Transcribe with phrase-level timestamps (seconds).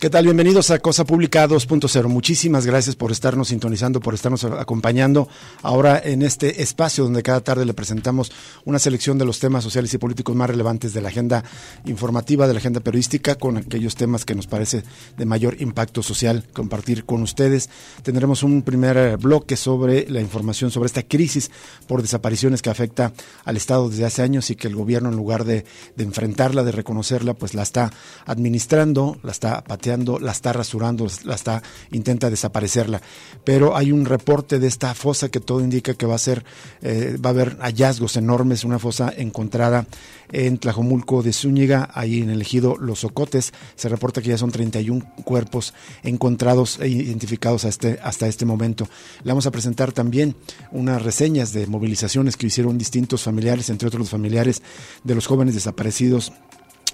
[0.00, 0.24] ¿Qué tal?
[0.24, 2.08] Bienvenidos a Cosa Pública 2.0.
[2.08, 5.28] Muchísimas gracias por estarnos sintonizando, por estarnos acompañando
[5.60, 8.32] ahora en este espacio donde cada tarde le presentamos
[8.64, 11.44] una selección de los temas sociales y políticos más relevantes de la agenda
[11.84, 14.84] informativa, de la agenda periodística, con aquellos temas que nos parece
[15.18, 17.68] de mayor impacto social compartir con ustedes.
[18.02, 21.50] Tendremos un primer bloque sobre la información sobre esta crisis
[21.86, 23.12] por desapariciones que afecta
[23.44, 26.72] al Estado desde hace años y que el gobierno en lugar de, de enfrentarla, de
[26.72, 27.92] reconocerla, pues la está
[28.24, 33.00] administrando, la está pateando la está rasurando, la está, intenta desaparecerla.
[33.44, 36.44] Pero hay un reporte de esta fosa que todo indica que va a ser,
[36.82, 39.86] eh, va a haber hallazgos enormes, una fosa encontrada
[40.32, 43.52] en Tlajomulco de Zúñiga, ahí en el ejido Los Ocotes.
[43.76, 48.88] Se reporta que ya son 31 cuerpos encontrados e identificados este, hasta este momento.
[49.22, 50.36] Le vamos a presentar también
[50.72, 54.62] unas reseñas de movilizaciones que hicieron distintos familiares, entre otros los familiares
[55.04, 56.32] de los jóvenes desaparecidos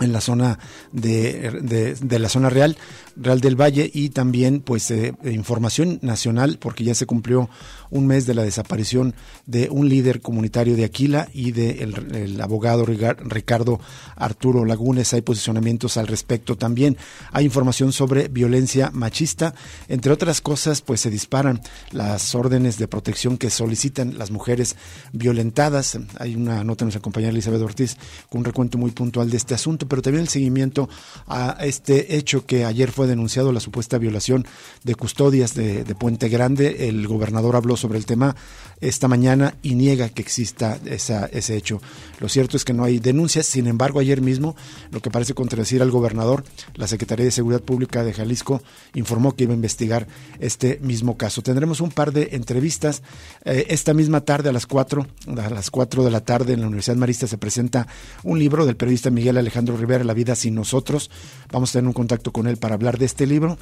[0.01, 0.59] en la zona
[0.93, 2.77] de, de, la zona real,
[3.17, 7.49] Real del Valle y también pues eh, información nacional porque ya se cumplió
[7.91, 9.15] un mes de la desaparición
[9.47, 13.81] de un líder comunitario de Aquila y del de el abogado Ricardo
[14.17, 15.15] Arturo Lagunes.
[15.15, 16.97] Hay posicionamientos al respecto también.
[17.33, 19.55] Hay información sobre violencia machista.
[19.89, 21.61] Entre otras cosas, pues se disparan
[21.93, 24.77] las órdenes de protección que solicitan las mujeres
[25.13, 25.99] violentadas.
[26.19, 27.97] Hay una nota de nuestra compañera Elizabeth Ortiz
[28.29, 30.89] con un recuento muy puntual de este asunto, pero también el seguimiento
[31.27, 34.47] a este hecho que ayer fue denunciado, la supuesta violación
[34.85, 36.89] de custodias de, Puente Grande.
[36.89, 38.37] El gobernador habló sobre el tema
[38.81, 41.81] esta mañana y niega que exista esa, ese hecho.
[42.21, 44.57] Lo cierto es que no hay denuncias, sin embargo ayer mismo,
[44.91, 48.63] lo que parece contradecir al gobernador, la Secretaría de Seguridad Pública de Jalisco
[48.95, 50.07] informó que iba a investigar
[50.39, 51.43] este mismo caso.
[51.43, 53.03] Tendremos un par de entrevistas.
[53.45, 56.67] Eh, esta misma tarde a las 4, a las 4 de la tarde en la
[56.67, 57.87] Universidad Marista se presenta
[58.23, 61.11] un libro del periodista Miguel Alejandro Rivera, La vida sin nosotros.
[61.53, 63.59] Vamos a tener un contacto con él para hablar de este libro.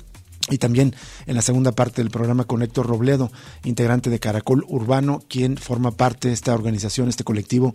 [0.51, 0.95] Y también
[1.27, 3.33] en la segunda parte del programa con Héctor Robledo,
[3.65, 7.75] integrante de Caracol Urbano, quien forma parte de esta organización, este colectivo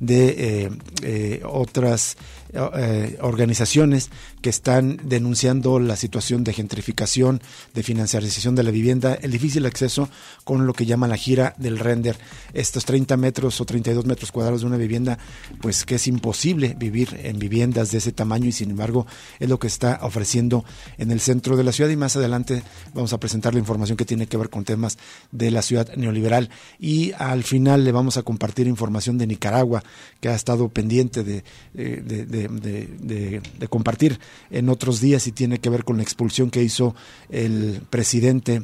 [0.00, 0.70] de eh,
[1.02, 2.18] eh, otras
[2.52, 7.40] eh, organizaciones que están denunciando la situación de gentrificación,
[7.74, 10.08] de financiarización de la vivienda, el difícil acceso
[10.44, 12.16] con lo que llama la gira del render.
[12.54, 15.18] Estos 30 metros o 32 metros cuadrados de una vivienda,
[15.60, 19.06] pues que es imposible vivir en viviendas de ese tamaño y sin embargo
[19.38, 20.64] es lo que está ofreciendo
[20.98, 22.62] en el centro de la ciudad y más adelante
[22.94, 24.98] vamos a presentar la información que tiene que ver con temas
[25.32, 29.82] de la ciudad neoliberal y al final le vamos a compartir información de Nicaragua
[30.20, 34.18] que ha estado pendiente de, de, compartir
[34.50, 36.94] en otros días y tiene que ver con la expulsión que hizo
[37.28, 38.62] el presidente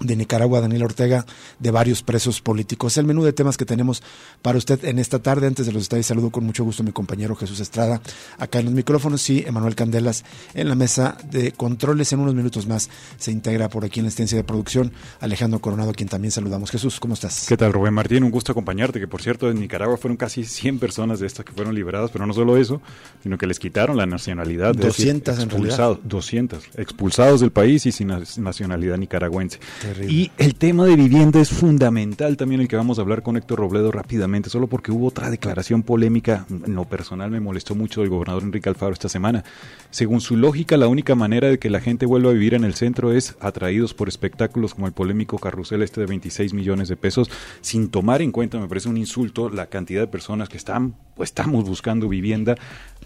[0.00, 1.26] de Nicaragua, Daniel Ortega,
[1.58, 2.96] de varios presos políticos.
[2.96, 4.02] El menú de temas que tenemos
[4.42, 5.46] para usted en esta tarde.
[5.46, 8.00] Antes de los detalles, saludo con mucho gusto a mi compañero Jesús Estrada
[8.38, 12.12] acá en los micrófonos y Emanuel Candelas en la mesa de controles.
[12.12, 15.92] En unos minutos más se integra por aquí en la estancia de producción Alejandro Coronado,
[15.92, 16.70] quien también saludamos.
[16.70, 17.46] Jesús, ¿cómo estás?
[17.48, 18.24] ¿Qué tal, Rubén Martín?
[18.24, 21.52] Un gusto acompañarte, que por cierto en Nicaragua fueron casi 100 personas de estas que
[21.52, 22.80] fueron liberadas, pero no solo eso,
[23.22, 24.74] sino que les quitaron la nacionalidad.
[24.74, 25.98] 200 en realidad.
[26.02, 29.58] 200, expulsados del país y sin nacionalidad nicaragüense.
[30.08, 33.60] Y el tema de vivienda es fundamental también el que vamos a hablar con Héctor
[33.60, 38.08] Robledo rápidamente, solo porque hubo otra declaración polémica, en lo personal me molestó mucho el
[38.08, 39.44] gobernador Enrique Alfaro esta semana.
[39.90, 42.74] Según su lógica, la única manera de que la gente vuelva a vivir en el
[42.74, 47.30] centro es atraídos por espectáculos como el polémico carrusel este de 26 millones de pesos,
[47.60, 51.30] sin tomar en cuenta, me parece un insulto, la cantidad de personas que están, pues
[51.30, 52.56] estamos buscando vivienda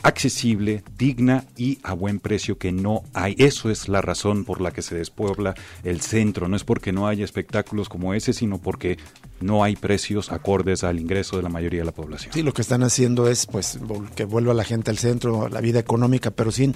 [0.02, 3.34] accesible, digna y a buen precio que no hay.
[3.38, 5.54] Eso es la razón por la que se despuebla
[5.84, 8.98] el centro, no es porque no haya espectáculos como ese, sino porque
[9.40, 12.32] no hay precios acordes al ingreso de la mayoría de la población.
[12.32, 13.78] Sí, lo que están haciendo es pues
[14.14, 16.74] que vuelva la gente al centro, la vida económica, pero sin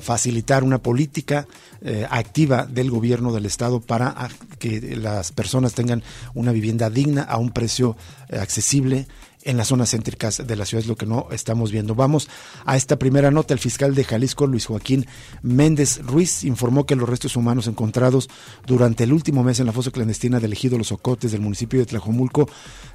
[0.00, 1.46] facilitar una política
[1.82, 4.28] eh, activa del gobierno del estado para
[4.58, 6.02] que las personas tengan
[6.34, 7.96] una vivienda digna a un precio
[8.28, 9.06] eh, accesible
[9.44, 11.94] en las zonas céntricas de la ciudad, es lo que no estamos viendo.
[11.94, 12.28] Vamos
[12.64, 13.54] a esta primera nota.
[13.54, 15.06] El fiscal de Jalisco, Luis Joaquín
[15.42, 18.28] Méndez Ruiz, informó que los restos humanos encontrados
[18.66, 21.86] durante el último mes en la fosa clandestina del ejido Los Ocotes del municipio de
[21.86, 22.48] Tlajomulco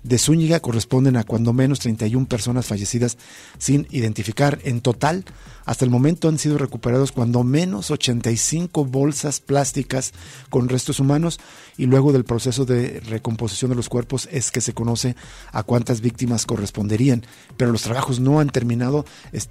[0.04, 3.18] de Zúñiga corresponden a cuando menos 31 personas fallecidas
[3.58, 4.60] sin identificar.
[4.64, 5.26] En total,
[5.66, 10.14] hasta el momento han sido recuperados cuando menos 85 bolsas plásticas
[10.50, 11.40] con restos humanos
[11.78, 15.16] y luego del proceso de recomposición de los cuerpos es que se conoce
[15.52, 17.26] a cuántas víctimas corresponderían.
[17.58, 19.06] Pero los trabajos no han terminado.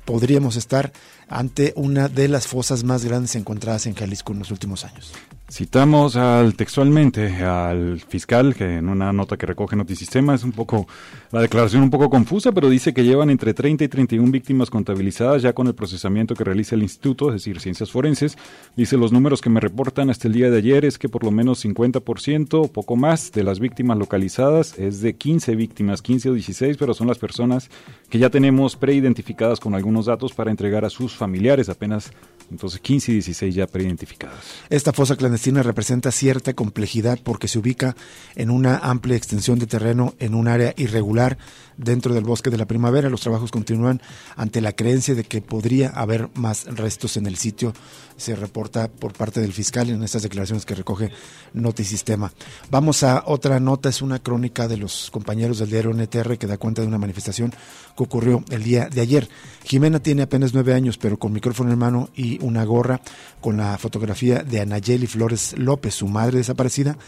[0.04, 0.92] podríamos estar
[1.28, 5.12] ante una de las fosas más grandes encontradas en Jalisco en los últimos años.
[5.50, 10.86] Citamos al textualmente al fiscal que en una nota que recoge Notisistema es un poco
[11.32, 15.40] la declaración un poco confusa, pero dice que llevan entre 30 y 31 víctimas contabilizadas
[15.40, 18.36] ya con el procesamiento que realiza el instituto, es decir, Ciencias Forenses.
[18.76, 21.30] Dice los números que me reportan hasta el día de ayer es que por lo
[21.30, 26.34] menos 50% o poco más de las víctimas localizadas es de 15 víctimas, 15 o
[26.34, 27.68] 16, pero son las personas
[28.08, 32.12] que ya tenemos preidentificadas con algunos datos para entregar a sus familiares, apenas
[32.50, 34.38] entonces 15 y 16 ya preidentificadas.
[34.70, 37.96] Esta fosa clandestina representa cierta complejidad porque se ubica
[38.36, 41.36] en una amplia extensión de terreno en un área irregular
[41.78, 43.08] dentro del bosque de la primavera.
[43.08, 44.02] Los trabajos continúan
[44.36, 47.72] ante la creencia de que podría haber más restos en el sitio
[48.18, 51.10] se reporta por parte del fiscal en estas declaraciones que recoge
[51.54, 52.32] Notisistema.
[52.70, 56.58] Vamos a otra nota, es una crónica de los compañeros del diario NTR que da
[56.58, 57.54] cuenta de una manifestación
[57.96, 59.28] que ocurrió el día de ayer.
[59.64, 63.00] Jimena tiene apenas nueve años, pero con micrófono en mano y una gorra
[63.40, 66.98] con la fotografía de Anayeli Flores López, su madre desaparecida,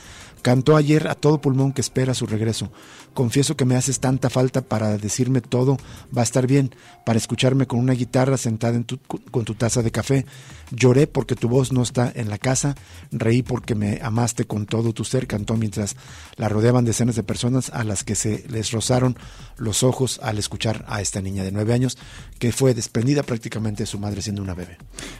[0.43, 2.71] cantó ayer a todo pulmón que espera su regreso.
[3.15, 5.77] Confieso que me haces tanta falta para decirme todo
[6.17, 6.75] va a estar bien,
[7.05, 8.85] para escucharme con una guitarra sentada en
[9.31, 10.27] con tu taza de café.
[10.71, 12.77] Lloré porque tu voz no está en la casa,
[13.11, 15.97] reí porque me amaste con todo tu ser, cantó mientras
[16.37, 19.17] la rodeaban decenas de personas a las que se les rozaron
[19.57, 21.99] los ojos al escuchar a esta niña de nueve años
[22.39, 24.79] que fue desprendida prácticamente de su madre siendo una bebé.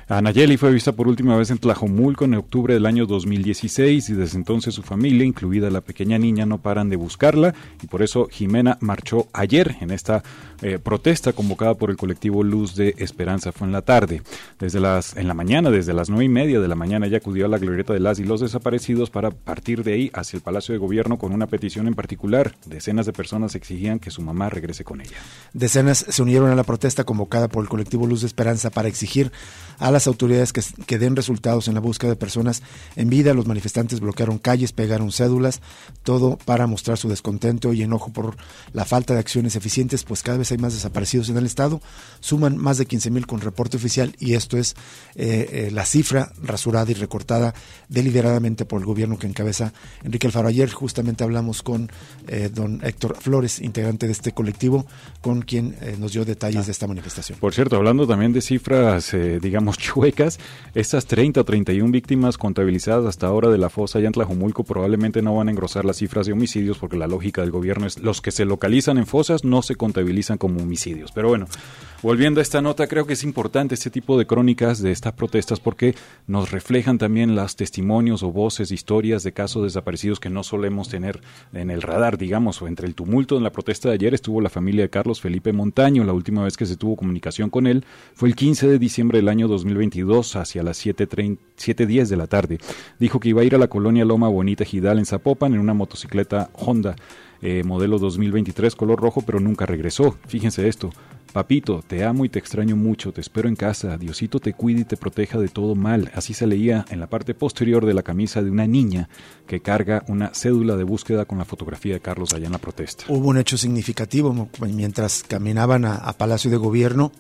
[0.09, 4.39] Anayeli fue vista por última vez en Tlajomulco en octubre del año 2016 y desde
[4.39, 8.79] entonces su familia, incluida la pequeña niña, no paran de buscarla y por eso Jimena
[8.81, 10.23] marchó ayer en esta
[10.63, 13.53] eh, protesta convocada por el colectivo Luz de Esperanza.
[13.53, 14.23] Fue en la tarde.
[14.59, 17.47] Desde las, en la mañana, desde las nueve y media de la mañana, ella acudió
[17.47, 20.73] a la glorieta de las y los desaparecidos para partir de ahí hacia el Palacio
[20.73, 22.55] de Gobierno con una petición en particular.
[22.67, 25.17] Decenas de personas exigían que su mamá regrese con ella.
[25.53, 29.33] Decenas se unieron a la protesta convocada por el colectivo Luz de Esperanza para exigir
[29.81, 32.63] a las autoridades que, que den resultados en la búsqueda de personas
[32.95, 33.35] en vida.
[33.35, 35.61] Los manifestantes bloquearon calles, pegaron cédulas,
[36.05, 38.37] todo para mostrar su descontento y enojo por
[38.73, 41.81] la falta de acciones eficientes, pues cada vez hay más desaparecidos en el Estado.
[42.21, 44.77] Suman más de 15 mil con reporte oficial y esto es
[45.17, 47.55] eh, eh, la cifra rasurada y recortada
[47.89, 49.73] deliberadamente por el gobierno que encabeza
[50.05, 50.49] Enrique Alfaro.
[50.49, 51.91] Ayer justamente hablamos con
[52.29, 54.87] eh, don Héctor Flores, integrante de este colectivo,
[55.21, 57.39] con quien nos dio detalles de esta manifestación.
[57.39, 60.39] Por cierto, hablando también de cifras, digamos, chuecas,
[60.75, 65.37] estas 30 o 31 víctimas contabilizadas hasta ahora de la fosa en Tlajumulco probablemente no
[65.37, 68.31] van a engrosar las cifras de homicidios porque la lógica del gobierno es los que
[68.31, 71.13] se localizan en fosas no se contabilizan como homicidios.
[71.13, 71.47] Pero bueno,
[72.03, 75.61] Volviendo a esta nota, creo que es importante este tipo de crónicas de estas protestas
[75.61, 75.95] porque
[76.27, 81.21] nos reflejan también los testimonios o voces, historias de casos desaparecidos que no solemos tener
[81.53, 84.49] en el radar, digamos, o entre el tumulto en la protesta de ayer estuvo la
[84.49, 86.03] familia de Carlos Felipe Montaño.
[86.05, 87.85] La última vez que se tuvo comunicación con él
[88.15, 92.59] fue el 15 de diciembre del año 2022 hacia las 7.10 de la tarde.
[92.99, 95.75] Dijo que iba a ir a la colonia Loma Bonita Gidal en Zapopan en una
[95.75, 96.97] motocicleta Honda.
[97.43, 100.17] Eh, modelo 2023 color rojo, pero nunca regresó.
[100.27, 100.91] Fíjense esto,
[101.33, 104.85] Papito, te amo y te extraño mucho, te espero en casa, Diosito te cuide y
[104.85, 106.11] te proteja de todo mal.
[106.15, 109.09] Así se leía en la parte posterior de la camisa de una niña
[109.47, 113.05] que carga una cédula de búsqueda con la fotografía de Carlos allá en la protesta.
[113.09, 117.13] Hubo un hecho significativo mientras caminaban a, Palacio de Gobierno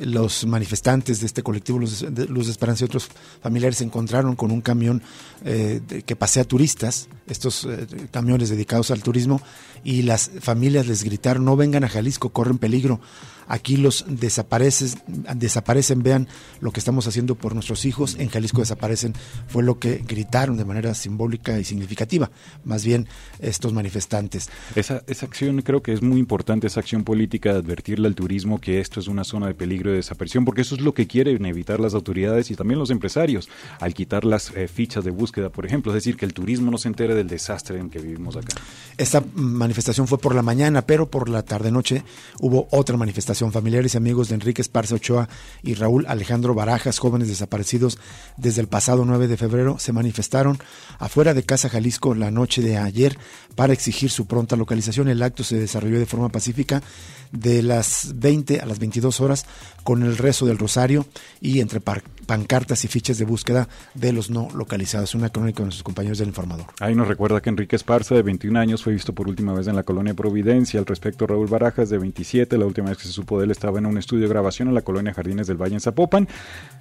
[0.00, 3.08] los manifestantes de este colectivo Luz de, Esperanza y otros
[3.42, 5.02] familiares se encontraron con un camión
[5.44, 9.42] eh, que pasea turistas, estos eh, camiones dedicados al turismo,
[9.84, 13.00] y las familias les gritaron, no vengan a Jalisco, corren peligro
[13.48, 15.00] aquí los desaparecen,
[15.34, 16.28] desaparecen, vean
[16.60, 19.14] lo que estamos haciendo por nuestros hijos, en Jalisco desaparecen,
[19.48, 22.30] fue lo que gritaron de manera simbólica y significativa,
[22.64, 23.08] más bien
[23.40, 24.50] estos manifestantes.
[24.76, 28.60] Esa, esa acción creo que es muy importante, esa acción política de advertirle al turismo
[28.60, 31.44] que esto es una zona de peligro de desaparición, porque eso es lo que quieren
[31.46, 33.48] evitar las autoridades y también los empresarios,
[33.80, 36.76] al quitar las eh, fichas de búsqueda, por ejemplo, es decir, que el turismo no
[36.76, 38.60] se entere del desastre en que vivimos acá.
[38.98, 39.22] Esta
[39.68, 42.02] manifestación fue por la mañana, pero por la tarde-noche
[42.40, 43.52] hubo otra manifestación.
[43.52, 45.28] Familiares y amigos de Enrique Esparza Ochoa
[45.62, 47.98] y Raúl Alejandro Barajas, jóvenes desaparecidos
[48.38, 50.58] desde el pasado 9 de febrero, se manifestaron
[50.98, 53.18] afuera de Casa Jalisco la noche de ayer
[53.56, 55.08] para exigir su pronta localización.
[55.08, 56.82] El acto se desarrolló de forma pacífica
[57.30, 59.44] de las 20 a las 22 horas
[59.84, 61.04] con el rezo del rosario
[61.42, 61.82] y entre
[62.28, 65.14] pancartas y fichas de búsqueda de los no localizados.
[65.14, 66.66] Una crónica de nuestros compañeros del informador.
[66.78, 69.74] Ahí nos recuerda que Enrique Esparza, de 21 años, fue visto por última vez en
[69.74, 70.78] la colonia Providencia.
[70.78, 73.78] Al respecto, Raúl Barajas, de 27, la última vez que se supo de él estaba
[73.78, 76.28] en un estudio de grabación en la colonia Jardines del Valle en Zapopan.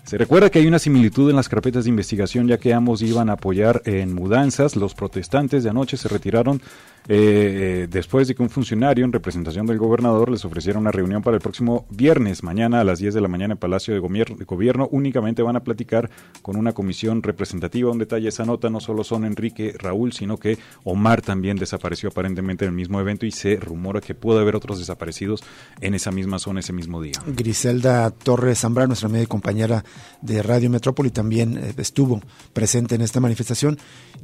[0.03, 3.29] Se recuerda que hay una similitud en las carpetas de investigación, ya que ambos iban
[3.29, 4.75] a apoyar en mudanzas.
[4.75, 6.61] Los protestantes de anoche se retiraron
[7.09, 11.35] eh, después de que un funcionario en representación del gobernador les ofreciera una reunión para
[11.35, 15.36] el próximo viernes, mañana a las 10 de la mañana en Palacio de Gobierno, únicamente
[15.43, 16.09] van a platicar
[16.41, 17.91] con una comisión representativa.
[17.91, 22.65] Un detalle, esa nota no solo son Enrique, Raúl, sino que Omar también desapareció aparentemente
[22.65, 25.43] en el mismo evento y se rumora que puede haber otros desaparecidos
[25.81, 27.13] en esa misma zona ese mismo día.
[27.25, 29.83] Griselda Torres Zambra, nuestra media compañera
[30.21, 32.21] de Radio Metrópoli, también eh, estuvo
[32.53, 33.77] presente en esta manifestación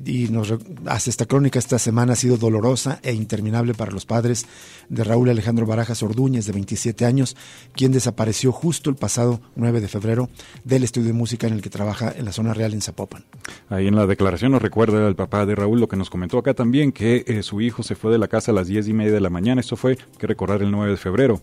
[0.06, 0.54] y nos
[0.86, 4.46] hace esta crónica esta semana ha sido dolorosa e interminable para los padres
[4.90, 7.36] de Raúl Alejandro Barajas Ordúñez, de 27 años,
[7.74, 10.30] quien desapareció justo el pasado 9 de febrero
[10.64, 13.24] del estudio de música en el que trabaja en la zona real en Zapopan.
[13.70, 16.54] Ahí en la declaración nos recuerda el papá de Raúl lo que nos comentó acá
[16.54, 19.14] también, que eh, su hijo se fue de la casa a las 10 y media
[19.14, 21.42] de la mañana, esto fue, que recordar, el 9 de febrero.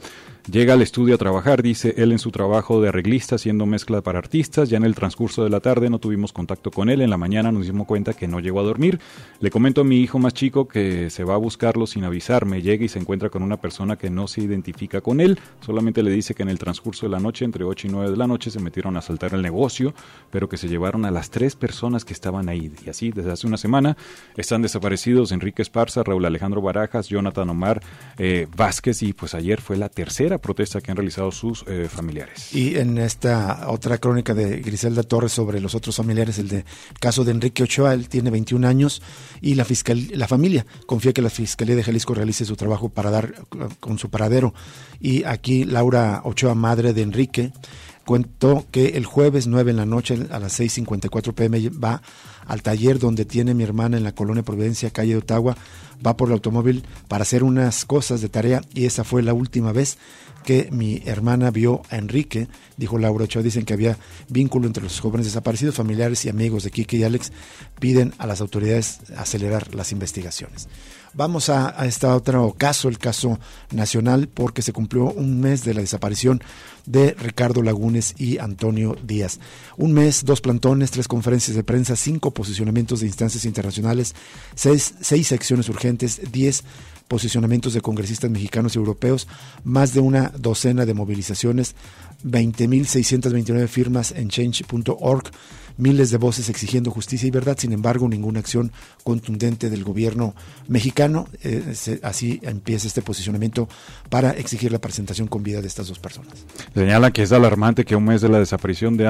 [0.49, 4.19] Llega al estudio a trabajar, dice él en su trabajo de arreglista haciendo mezcla para
[4.19, 4.71] artistas.
[4.71, 7.03] Ya en el transcurso de la tarde no tuvimos contacto con él.
[7.03, 9.01] En la mañana nos dimos cuenta que no llegó a dormir.
[9.41, 12.63] Le comento a mi hijo más chico que se va a buscarlo sin avisarme.
[12.63, 15.39] Llega y se encuentra con una persona que no se identifica con él.
[15.61, 18.17] Solamente le dice que en el transcurso de la noche, entre 8 y 9 de
[18.17, 19.95] la noche, se metieron a asaltar el negocio,
[20.31, 22.73] pero que se llevaron a las tres personas que estaban ahí.
[22.85, 23.97] Y así, desde hace una semana,
[24.37, 27.83] están desaparecidos Enrique Esparza, Raúl Alejandro Barajas, Jonathan Omar
[28.19, 32.55] eh, Vázquez y pues ayer fue la tercera protesta que han realizado sus eh, familiares.
[32.55, 36.65] Y en esta otra crónica de Griselda Torres sobre los otros familiares, el de
[37.01, 39.03] caso de Enrique Ochoa, él tiene 21 años
[39.41, 43.11] y la, fiscal, la familia confía que la Fiscalía de Jalisco realice su trabajo para
[43.11, 43.47] dar
[43.81, 44.55] con su paradero.
[45.01, 47.53] Y aquí Laura Ochoa, madre de Enrique,
[48.11, 52.03] cuento que el jueves 9 en la noche a las 6.54 pm va
[52.45, 55.57] al taller donde tiene mi hermana en la colonia Providencia, calle de Ottawa,
[56.05, 59.71] va por el automóvil para hacer unas cosas de tarea y esa fue la última
[59.71, 59.97] vez
[60.45, 63.97] que mi hermana vio a Enrique, dijo Laura Ochoa, dicen que había
[64.29, 67.31] vínculo entre los jóvenes desaparecidos, familiares y amigos de Kike y Alex,
[67.79, 70.67] piden a las autoridades acelerar las investigaciones.
[71.13, 73.41] Vamos a, este otro caso, el caso
[73.73, 76.41] nacional, porque se cumplió un mes de la desaparición
[76.87, 79.41] de Ricardo Lagunes y Antonio Díaz.
[79.77, 84.15] Un mes, dos plantones, tres conferencias de prensa, cinco posicionamientos de instancias internacionales,
[84.55, 86.63] seis, seis secciones urgentes, diez
[87.09, 89.27] posicionamientos de congresistas mexicanos y europeos,
[89.65, 91.75] más de una docena de movilizaciones,
[92.25, 95.25] 20.629 firmas en change.org,
[95.77, 98.73] miles de voces exigiendo justicia y verdad, sin embargo, ninguna acción
[99.05, 100.35] contundente del gobierno
[100.69, 101.27] mexicano.
[101.43, 103.69] Eh, así empieza este posicionamiento
[104.09, 106.33] para exigir la presentación con vida de estas dos personas.
[106.75, 109.07] Señala que es alarmante que un mes de la desaparición de,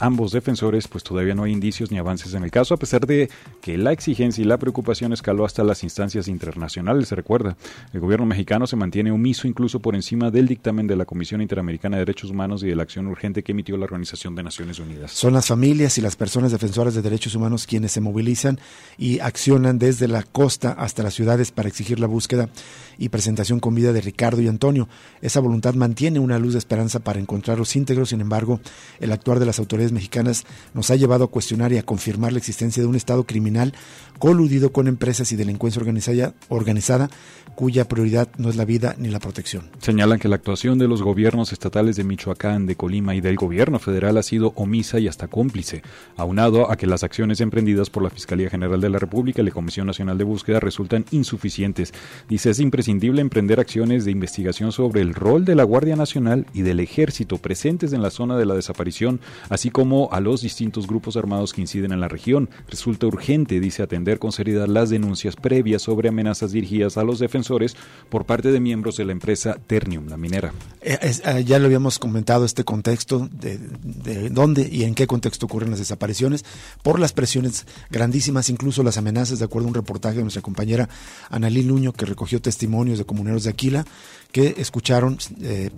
[0.00, 3.30] ambos defensores, pues todavía no hay indicios ni avances en el caso, a pesar de
[3.60, 7.08] que la exigencia y la preocupación escaló hasta las instancias internacionales.
[7.08, 7.56] Se recuerda,
[7.92, 11.96] el gobierno mexicano se mantiene omiso incluso por encima del dictamen de la Comisión Interamericana
[11.96, 15.12] de Derechos Humanos y de la acción urgente que emitió la Organización de Naciones Unidas.
[15.12, 18.58] Son las familias y las personas defensoras de derechos humanos quienes se movilizan
[18.96, 22.48] y accionan desde la costa hasta las ciudades para exigir la búsqueda
[22.96, 24.88] y presentación con vida de Ricardo y Antonio.
[25.20, 28.58] Esa voluntad mantiene una luz de esperanza para encontrarlos íntegros, sin embargo,
[29.00, 32.38] el actuar de las autoridades mexicanas nos ha llevado a cuestionar y a confirmar la
[32.38, 33.74] existencia de un Estado criminal
[34.18, 37.10] coludido con empresas y delincuencia organizada, organizada
[37.54, 39.70] cuya prioridad no es la vida ni la protección.
[39.80, 43.78] Señalan que la actuación de los gobiernos estatales de Michoacán, de Colima y del gobierno
[43.78, 45.82] federal ha sido omisa y hasta cómplice,
[46.16, 49.50] aunado a que las acciones emprendidas por la Fiscalía General de la República y la
[49.52, 51.94] Comisión Nacional de Búsqueda resultan insuficientes.
[52.28, 56.60] Dice, es imprescindible emprender acciones de investigación sobre el rol de la Guardia Nacional y
[56.60, 59.18] del Ejército presentes en la zona de la desaparición,
[59.48, 62.50] así como a los distintos grupos armados que inciden en la región.
[62.68, 67.76] Resulta urgente, dice, atender con seriedad las denuncias previas sobre amenazas dirigidas a los defensores
[68.08, 70.52] por parte de miembros de la empresa Ternium, la minera.
[70.80, 75.46] Eh, eh, ya lo habíamos comentado este contexto de, de, dónde y en qué contexto
[75.46, 76.44] ocurren las desapariciones
[76.82, 80.88] por las presiones grandísimas, incluso las amenazas, de acuerdo a un reportaje de nuestra compañera
[81.28, 83.84] Analí Luño, que recogió testimonios de comuneros de Aquila,
[84.32, 85.70] que escucharon eh,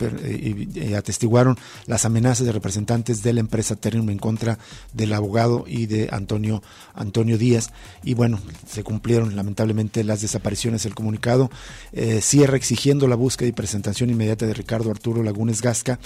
[0.75, 4.59] y, atestiguaron las amenazas de representantes de la empresa Ternium en contra
[4.93, 6.63] del abogado y de Antonio,
[6.95, 7.71] Antonio Díaz.
[8.03, 10.87] Y bueno, se cumplieron lamentablemente las desapariciones.
[10.87, 11.51] El comunicado
[11.93, 15.99] eh, cierra exigiendo la búsqueda y presentación inmediata de Ricardo Arturo Lagunes Gasca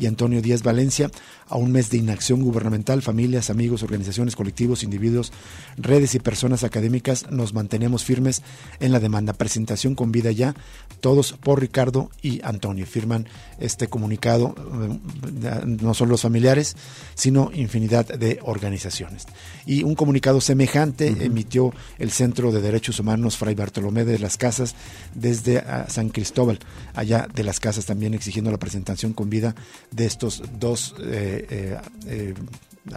[0.00, 1.10] y Antonio Díaz Valencia
[1.50, 5.32] a un mes de inacción gubernamental, familias, amigos, organizaciones, colectivos, individuos,
[5.76, 8.42] redes y personas académicas, nos mantenemos firmes
[8.78, 9.32] en la demanda.
[9.32, 10.54] Presentación con vida ya,
[11.00, 12.86] todos por Ricardo y Antonio.
[12.86, 13.26] Firman
[13.58, 16.76] este comunicado, eh, no solo los familiares,
[17.14, 19.26] sino infinidad de organizaciones.
[19.66, 24.76] Y un comunicado semejante emitió el Centro de Derechos Humanos Fray Bartolomé de las Casas
[25.14, 26.60] desde ah, San Cristóbal,
[26.94, 29.56] allá de las Casas también exigiendo la presentación con vida
[29.90, 32.34] de estos dos eh, eh, eh,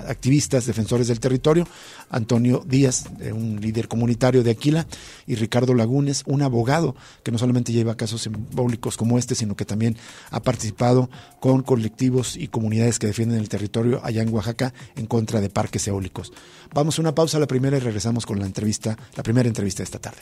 [0.07, 1.67] activistas, defensores del territorio,
[2.09, 4.87] Antonio Díaz, un líder comunitario de Aquila,
[5.27, 9.65] y Ricardo Lagunes, un abogado que no solamente lleva casos simbólicos como este, sino que
[9.65, 9.97] también
[10.31, 11.09] ha participado
[11.39, 15.87] con colectivos y comunidades que defienden el territorio allá en Oaxaca en contra de parques
[15.87, 16.31] eólicos.
[16.73, 19.85] Vamos a una pausa, la primera, y regresamos con la entrevista, la primera entrevista de
[19.85, 20.21] esta tarde.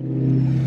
[0.00, 0.57] Thank you.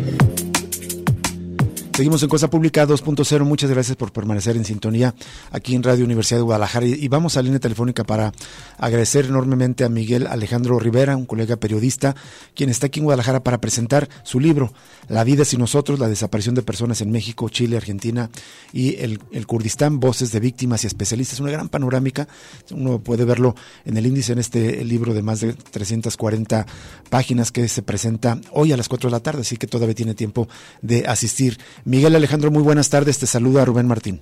[1.94, 3.44] Seguimos en Cosa Pública 2.0.
[3.44, 5.14] Muchas gracias por permanecer en sintonía
[5.50, 6.86] aquí en Radio Universidad de Guadalajara.
[6.86, 8.32] Y vamos a línea telefónica para
[8.78, 12.16] agradecer enormemente a Miguel Alejandro Rivera, un colega periodista,
[12.54, 14.72] quien está aquí en Guadalajara para presentar su libro,
[15.08, 18.30] La vida sin nosotros, la desaparición de personas en México, Chile, Argentina
[18.72, 21.40] y el, Kurdistán, voces de víctimas y especialistas.
[21.40, 22.26] Una gran panorámica.
[22.70, 26.64] Uno puede verlo en el índice en este libro de más de 340
[27.10, 30.14] páginas que se presenta hoy a las 4 de la tarde, así que todavía tiene
[30.14, 30.48] tiempo
[30.80, 31.58] de asistir.
[31.92, 33.18] Miguel Alejandro, muy buenas tardes.
[33.18, 34.18] Te saluda Rubén Martín.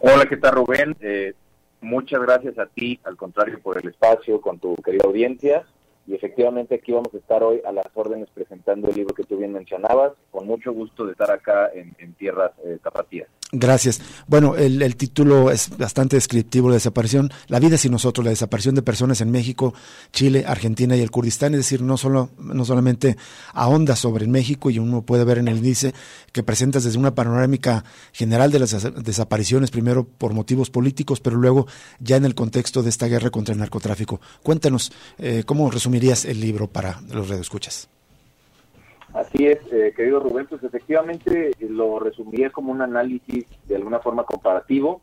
[0.00, 0.96] Hola, ¿qué tal Rubén?
[0.98, 1.34] Eh,
[1.80, 5.64] muchas gracias a ti, al contrario, por el espacio, con tu querida audiencia.
[6.04, 9.36] Y efectivamente aquí vamos a estar hoy a las órdenes presentando el libro que tú
[9.36, 10.14] bien mencionabas.
[10.32, 12.80] Con mucho gusto de estar acá en, tierras eh.
[13.52, 14.00] Gracias.
[14.26, 18.82] Bueno, el, título es bastante descriptivo, la desaparición, la vida sin nosotros, la desaparición de
[18.82, 19.72] personas en México,
[20.12, 23.16] Chile, Argentina y el Kurdistán, es decir, no solo no solamente
[23.52, 25.94] ahonda sobre México y uno puede ver en el índice
[26.32, 31.68] que presentas desde una panorámica general de las desapariciones, primero por motivos políticos, pero luego
[32.00, 34.20] ya en el contexto de esta guerra contra el narcotráfico.
[34.42, 37.88] Cuéntanos, eh, ¿cómo resumirías el libro para los radioescuchas?
[39.12, 44.00] Así es, eh, querido Rubén, pues efectivamente eh, lo resumiría como un análisis de alguna
[44.00, 45.00] forma comparativo,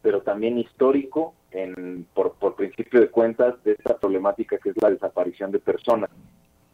[0.00, 5.50] pero también histórico, en, por, principio de cuentas, de esta problemática que es la desaparición
[5.52, 6.10] de personas.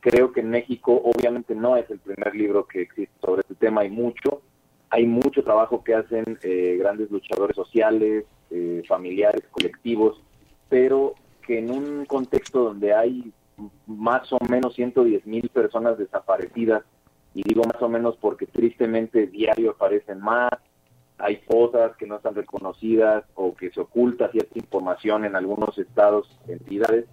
[0.00, 3.80] Creo que en México obviamente no es el primer libro que existe sobre este tema,
[3.80, 4.42] hay mucho,
[4.90, 8.24] hay mucho trabajo que hacen eh, grandes luchadores sociales,
[8.88, 10.22] familiares, colectivos,
[10.70, 11.14] pero
[11.46, 13.30] que en un contexto donde hay
[13.86, 16.82] más o menos 110 mil personas desaparecidas,
[17.34, 20.50] y digo más o menos porque tristemente diario aparecen más,
[21.18, 26.28] hay fosas que no están reconocidas o que se oculta cierta información en algunos estados,
[26.46, 27.06] entidades.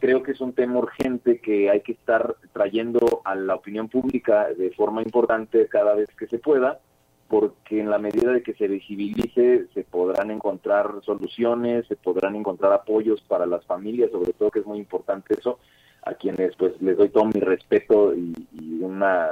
[0.00, 4.48] Creo que es un tema urgente que hay que estar trayendo a la opinión pública
[4.52, 6.80] de forma importante cada vez que se pueda,
[7.28, 12.72] porque en la medida de que se visibilice se podrán encontrar soluciones, se podrán encontrar
[12.72, 15.58] apoyos para las familias, sobre todo que es muy importante eso,
[16.04, 18.34] a quienes pues les doy todo mi respeto y,
[18.80, 19.28] una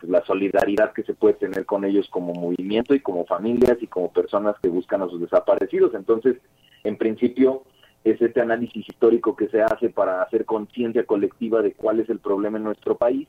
[0.00, 3.86] pues, la solidaridad que se puede tener con ellos como movimiento y como familias y
[3.86, 5.94] como personas que buscan a sus desaparecidos.
[5.94, 6.36] Entonces,
[6.84, 7.62] en principio,
[8.04, 12.20] es este análisis histórico que se hace para hacer conciencia colectiva de cuál es el
[12.20, 13.26] problema en nuestro país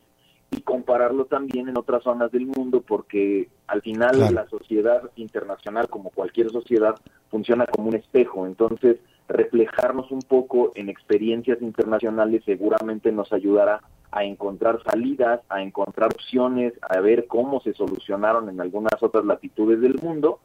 [0.51, 6.09] y compararlo también en otras zonas del mundo porque al final la sociedad internacional como
[6.11, 6.95] cualquier sociedad
[7.29, 8.97] funciona como un espejo entonces
[9.27, 16.73] reflejarnos un poco en experiencias internacionales seguramente nos ayudará a encontrar salidas, a encontrar opciones,
[16.81, 20.39] a ver cómo se solucionaron en algunas otras latitudes del mundo.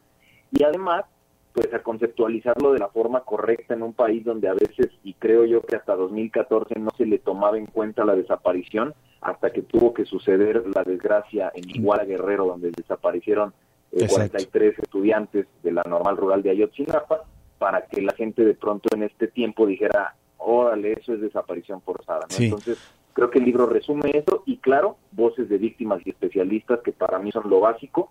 [0.50, 1.04] Y además
[1.52, 5.44] pues a conceptualizarlo de la forma correcta en un país donde a veces, y creo
[5.44, 9.92] yo que hasta 2014 no se le tomaba en cuenta la desaparición, hasta que tuvo
[9.92, 13.52] que suceder la desgracia en Iguala Guerrero, donde desaparecieron
[13.90, 17.24] 43 eh, estudiantes de la normal rural de Ayotzinapa,
[17.62, 22.26] para que la gente de pronto en este tiempo dijera, órale, eso es desaparición forzada.
[22.36, 22.76] Entonces,
[23.12, 27.20] creo que el libro resume eso y claro, voces de víctimas y especialistas que para
[27.20, 28.10] mí son lo básico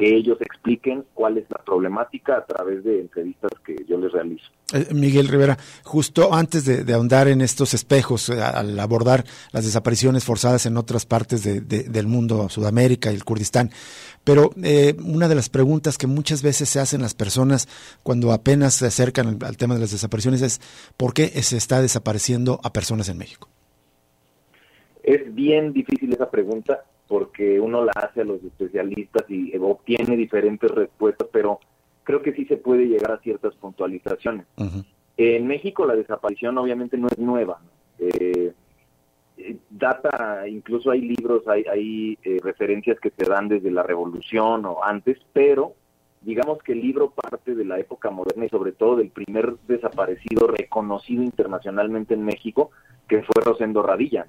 [0.00, 4.46] que ellos expliquen cuál es la problemática a través de entrevistas que yo les realizo.
[4.72, 10.24] Eh, Miguel Rivera, justo antes de, ahondar en estos espejos, eh, al abordar las desapariciones
[10.24, 13.72] forzadas en otras partes del mundo, Sudamérica y el Kurdistán,
[14.24, 17.68] pero eh, una de las preguntas que muchas veces se hacen las personas
[18.02, 20.62] cuando apenas se acercan al, al tema de las desapariciones es
[20.96, 23.50] ¿por qué se está desapareciendo a personas en México?
[25.02, 30.70] Es bien difícil esa pregunta porque uno la hace a los especialistas y obtiene diferentes
[30.70, 31.58] respuestas, pero
[32.04, 34.46] creo que sí se puede llegar a ciertas puntualizaciones.
[35.16, 37.58] En México la desaparición obviamente no es nueva.
[37.98, 38.52] Eh,
[39.70, 44.84] data, incluso hay libros, hay, hay eh, referencias que se dan desde la revolución o
[44.84, 45.74] antes, pero
[46.20, 50.46] digamos que el libro parte de la época moderna y sobre todo del primer desaparecido
[50.46, 52.70] reconocido internacionalmente en México,
[53.08, 54.28] que fue Rosendo Radilla.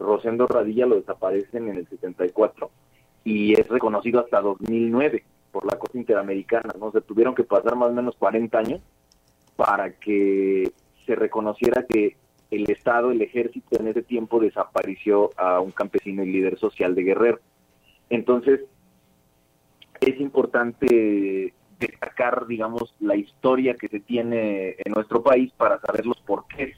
[0.00, 2.70] Rosendo Radilla lo desaparecen en el 74
[3.22, 6.90] y es reconocido hasta 2009 por la Cosa Interamericana, ¿no?
[6.90, 8.80] Se tuvieron que pasar más o menos 40 años
[9.56, 10.72] para que
[11.06, 12.16] se reconociera que
[12.50, 17.02] el Estado, el ejército en ese tiempo desapareció a un campesino y líder social de
[17.02, 17.38] Guerrero.
[18.08, 18.60] Entonces,
[20.00, 26.20] es importante destacar, digamos, la historia que se tiene en nuestro país para saber los
[26.22, 26.76] porqués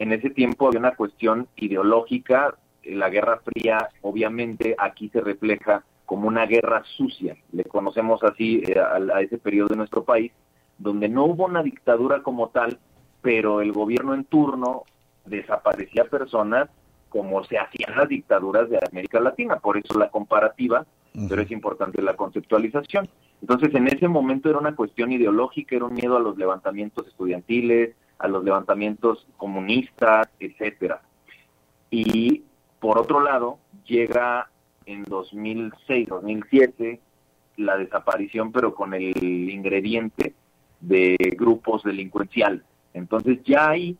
[0.00, 6.26] en ese tiempo había una cuestión ideológica, la Guerra Fría obviamente aquí se refleja como
[6.26, 10.32] una guerra sucia, le conocemos así eh, a, ese periodo de nuestro país,
[10.78, 12.78] donde no hubo una dictadura como tal,
[13.20, 14.84] pero el gobierno en turno
[15.26, 16.70] desaparecía personas
[17.10, 20.86] como se hacían las dictaduras de América Latina, por eso la comparativa,
[21.28, 23.06] pero es importante la conceptualización.
[23.42, 27.96] Entonces, en ese momento era una cuestión ideológica, era un miedo a los levantamientos estudiantiles,
[28.20, 31.02] a los levantamientos comunistas, etcétera.
[31.90, 32.44] Y
[32.78, 34.48] por otro lado, llega
[34.86, 37.00] en 2006, 2007
[37.56, 40.34] la desaparición, pero con el ingrediente
[40.80, 42.62] de grupos delincuenciales.
[42.94, 43.96] Entonces ya ahí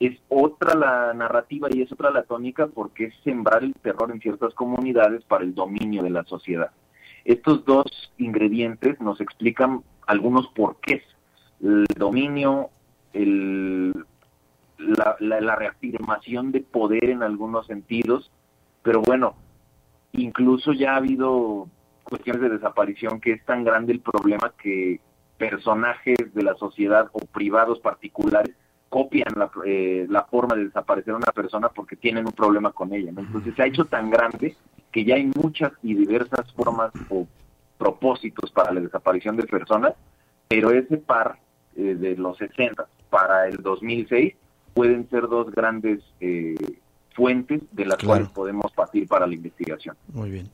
[0.00, 4.20] es otra la narrativa y es otra la tónica porque es sembrar el terror en
[4.20, 6.70] ciertas comunidades para el dominio de la sociedad.
[7.24, 11.02] Estos dos ingredientes nos explican algunos porqués.
[11.60, 12.70] El dominio
[13.18, 13.92] el,
[14.78, 18.30] la, reafirmación de poder en algunos sentidos,
[18.82, 19.34] pero bueno,
[20.12, 21.68] incluso ya ha habido
[22.04, 25.00] cuestiones de desaparición que es tan grande el problema que
[25.36, 28.54] personajes de la sociedad o privados particulares
[28.88, 32.94] copian la, eh, la forma de desaparecer a una persona porque tienen un problema con
[32.94, 33.10] ella.
[33.10, 34.56] Entonces se ha hecho tan grande
[34.90, 37.26] que ya hay muchas y diversas formas o
[37.76, 39.94] propósitos para la desaparición de personas,
[40.48, 41.38] pero ese par
[41.76, 44.34] eh, de los 60 para el 2006
[44.74, 46.54] pueden ser dos grandes eh,
[47.14, 49.96] fuentes de las cuales podemos partir para la investigación.
[50.12, 50.48] Muy bien.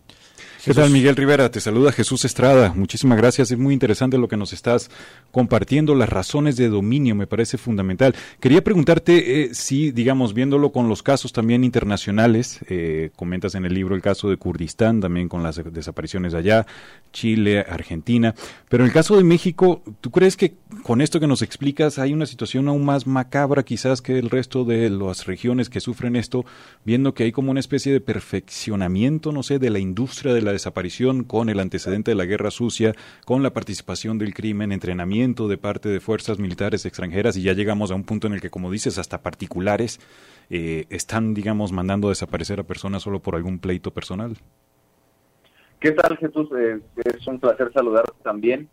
[0.64, 1.50] ¿Qué tal, Miguel Rivera?
[1.50, 2.72] Te saluda Jesús Estrada.
[2.74, 3.50] Muchísimas gracias.
[3.50, 4.90] Es muy interesante lo que nos estás
[5.30, 5.94] compartiendo.
[5.94, 8.14] Las razones de dominio me parece fundamental.
[8.40, 13.74] Quería preguntarte eh, si, digamos, viéndolo con los casos también internacionales, eh, comentas en el
[13.74, 16.64] libro el caso de Kurdistán, también con las desapariciones allá,
[17.12, 18.34] Chile, Argentina.
[18.70, 22.14] Pero en el caso de México, ¿tú crees que con esto que nos explicas hay
[22.14, 26.46] una situación aún más macabra quizás que el resto de las regiones que sufren esto,
[26.86, 30.53] viendo que hay como una especie de perfeccionamiento, no sé, de la industria de la
[30.54, 35.58] desaparición con el antecedente de la guerra sucia, con la participación del crimen, entrenamiento de
[35.58, 38.70] parte de fuerzas militares extranjeras y ya llegamos a un punto en el que, como
[38.70, 40.00] dices, hasta particulares
[40.50, 44.36] eh, están, digamos, mandando desaparecer a personas solo por algún pleito personal.
[45.80, 46.48] ¿Qué tal, Jesús?
[46.58, 48.68] Eh, es un placer saludar también.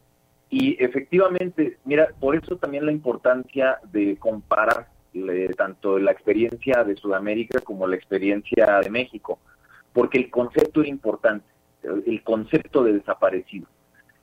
[0.49, 6.95] Y efectivamente, mira, por eso también la importancia de comparar eh, tanto la experiencia de
[6.95, 9.39] Sudamérica como la experiencia de México,
[9.91, 11.50] porque el concepto es importante
[11.83, 13.67] el concepto de desaparecido.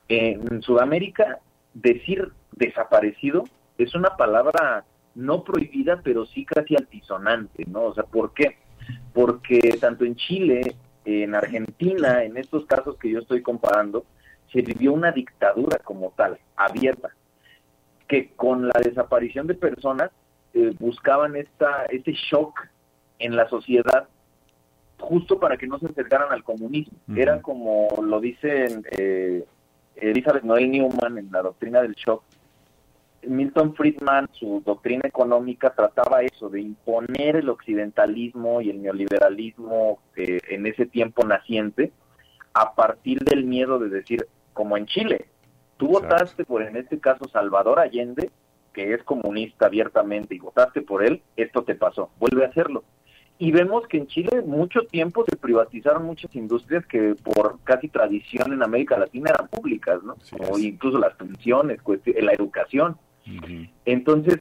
[0.07, 1.39] En Sudamérica,
[1.73, 3.43] decir desaparecido
[3.77, 7.83] es una palabra no prohibida, pero sí casi altisonante, ¿no?
[7.83, 8.57] O sea, ¿por qué?
[9.13, 14.05] Porque tanto en Chile, en Argentina, en estos casos que yo estoy comparando,
[14.51, 17.09] se vivió una dictadura como tal, abierta,
[18.07, 20.09] que con la desaparición de personas
[20.53, 22.67] eh, buscaban esta, este shock
[23.19, 24.07] en la sociedad
[24.99, 26.97] justo para que no se acercaran al comunismo.
[27.15, 29.45] Era como lo dicen eh,
[29.95, 32.23] Elizabeth Noel Newman en la doctrina del shock,
[33.23, 40.39] Milton Friedman, su doctrina económica trataba eso, de imponer el occidentalismo y el neoliberalismo eh,
[40.49, 41.91] en ese tiempo naciente
[42.53, 45.25] a partir del miedo de decir, como en Chile,
[45.77, 48.31] tú votaste por, en este caso, Salvador Allende,
[48.73, 52.83] que es comunista abiertamente, y votaste por él, esto te pasó, vuelve a hacerlo.
[53.41, 58.51] Y vemos que en Chile mucho tiempo se privatizaron muchas industrias que por casi tradición
[58.51, 60.17] en América Latina eran públicas, ¿no?
[60.37, 61.79] o incluso las pensiones,
[62.21, 62.97] la educación.
[63.85, 64.39] Entonces,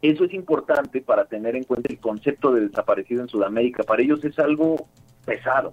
[0.00, 3.82] eso es importante para tener en cuenta el concepto de desaparecido en Sudamérica.
[3.82, 4.86] Para ellos es algo
[5.24, 5.72] pesado.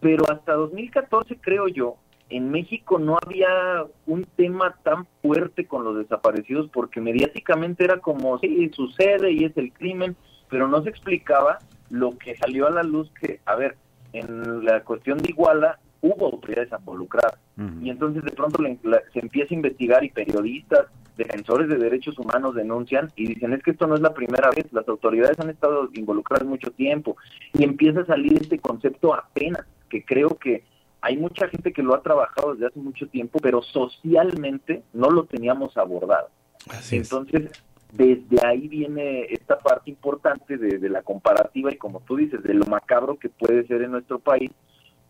[0.00, 1.96] Pero hasta 2014, creo yo,
[2.30, 8.38] en México no había un tema tan fuerte con los desaparecidos porque mediáticamente era como,
[8.38, 10.16] sí, sucede y es el crimen,
[10.50, 11.58] pero no se explicaba
[11.88, 13.76] lo que salió a la luz que, a ver,
[14.12, 17.38] en la cuestión de Iguala hubo autoridades involucradas.
[17.82, 18.62] Y entonces de pronto
[19.12, 20.86] se empieza a investigar y periodistas,
[21.16, 24.72] defensores de derechos humanos denuncian y dicen es que esto no es la primera vez,
[24.72, 27.18] las autoridades han estado involucradas mucho tiempo
[27.52, 30.64] y empieza a salir este concepto apenas, que creo que
[31.02, 35.24] hay mucha gente que lo ha trabajado desde hace mucho tiempo, pero socialmente no lo
[35.24, 36.28] teníamos abordado.
[36.90, 37.50] Entonces,
[37.92, 42.66] desde ahí viene esta parte importante de, la comparativa y como tú dices, de lo
[42.66, 44.50] macabro que puede ser en nuestro país,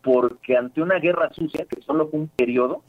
[0.02, 2.82] porque ante una guerra sucia, que solo fue un periodo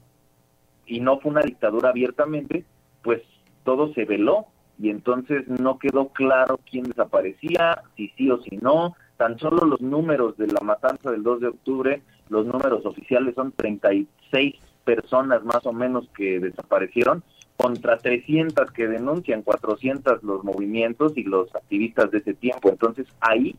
[0.86, 2.66] y no fue una dictadura abiertamente,
[3.04, 3.22] pues
[3.64, 4.48] todo se veló
[4.80, 9.82] y entonces no quedó claro quién desaparecía, si sí o si no, tan solo los
[9.82, 15.66] números de la matanza del 2 de octubre, los números oficiales son 36 personas más
[15.66, 17.24] o menos que desaparecieron,
[17.62, 22.69] contra 300 que denuncian, 400 los movimientos y los activistas de ese tiempo.
[22.69, 23.56] Entonces ahí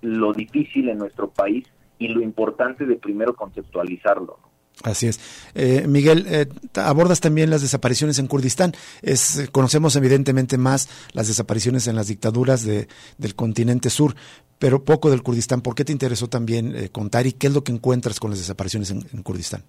[0.00, 1.64] lo difícil en nuestro país
[1.98, 4.38] y lo importante de primero conceptualizarlo.
[4.84, 5.18] Así es.
[5.56, 8.74] Eh, Miguel, eh, abordas también las desapariciones en Kurdistán.
[9.02, 12.86] Es, conocemos evidentemente más las desapariciones en las dictaduras de,
[13.18, 14.14] del continente sur,
[14.60, 15.62] pero poco del Kurdistán.
[15.62, 18.38] ¿Por qué te interesó también eh, contar y qué es lo que encuentras con las
[18.38, 19.64] desapariciones en Kurdistán?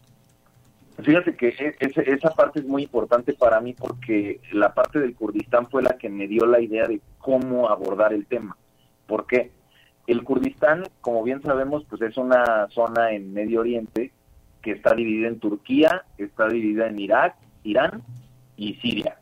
[1.01, 5.67] Fíjate que e, esa parte es muy importante para mí porque la parte del Kurdistán
[5.69, 8.55] fue la que me dio la idea de cómo abordar el tema.
[9.07, 9.51] Porque
[10.07, 14.11] el Kurdistán, como bien sabemos, pues es una zona en Medio Oriente
[14.61, 18.01] que está dividida en Turquía, está dividida en Irak, Irán
[18.55, 19.17] y Siria.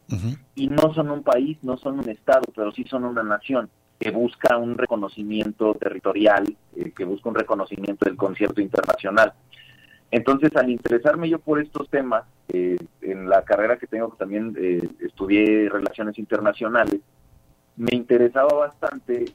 [0.55, 4.11] Y no son un país, no son un estado, pero sí son una nación que
[4.11, 9.33] busca un reconocimiento territorial, eh, que busca un reconocimiento del concierto internacional.
[10.11, 14.81] Entonces, al interesarme yo por estos temas, eh, en la carrera que tengo, también eh,
[14.99, 16.99] estudié relaciones internacionales,
[17.77, 19.25] me interesaba bastante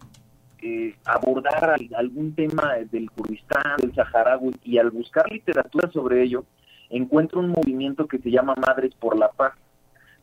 [0.61, 6.45] eh, abordar algún tema del Kurdistán, del Saharaui, y al buscar literatura sobre ello,
[6.91, 9.55] encuentro un movimiento que se llama Madres por la Paz,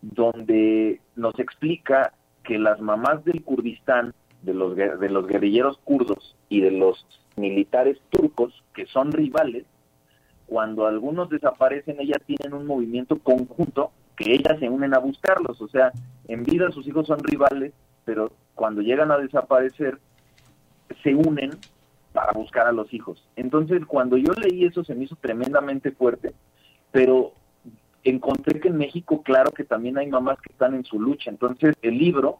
[0.03, 2.13] donde nos explica
[2.43, 4.13] que las mamás del Kurdistán,
[4.43, 7.05] de los, de los guerrilleros kurdos y de los
[7.37, 9.65] militares turcos, que son rivales,
[10.53, 15.59] cuando algunos desaparecen, ellas tienen un movimiento conjunto que ellas se unen a buscarlos.
[15.59, 15.91] O sea,
[16.27, 17.73] en vida sus hijos son rivales,
[18.05, 19.97] pero cuando llegan a desaparecer,
[21.01, 21.53] se unen
[22.11, 23.27] para buscar a los hijos.
[23.35, 26.35] Entonces, cuando yo leí eso, se me hizo tremendamente fuerte,
[26.91, 27.31] pero
[28.03, 31.31] encontré que en México, claro que también hay mamás que están en su lucha.
[31.31, 32.37] Entonces, el libro,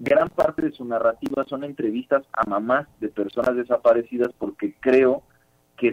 [0.00, 5.28] gran parte de su narrativa son entrevistas a mamás de personas desaparecidas, porque creo que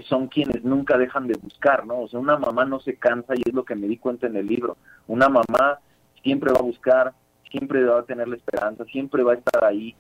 [0.07, 2.01] son quienes nunca dejan de buscar, ¿no?
[2.01, 4.35] O sea, una mamá no se cansa y es lo que me di cuenta en
[4.35, 4.77] el libro.
[5.07, 5.79] Una mamá
[6.23, 7.13] siempre va a buscar,
[7.51, 9.95] siempre va a tener la esperanza, siempre va a estar ahí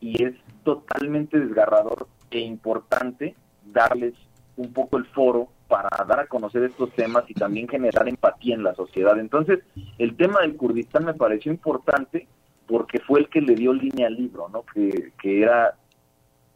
[0.00, 3.34] y es totalmente desgarrador e importante
[3.64, 4.14] darles
[4.56, 8.62] un poco el foro para dar a conocer estos temas y también generar empatía en
[8.62, 9.18] la sociedad.
[9.18, 9.60] Entonces,
[9.98, 12.28] el tema del Kurdistán me pareció importante
[12.66, 14.62] porque fue el que le dio línea al libro, ¿no?
[14.62, 15.74] Que, que era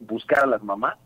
[0.00, 0.98] buscar a las mamás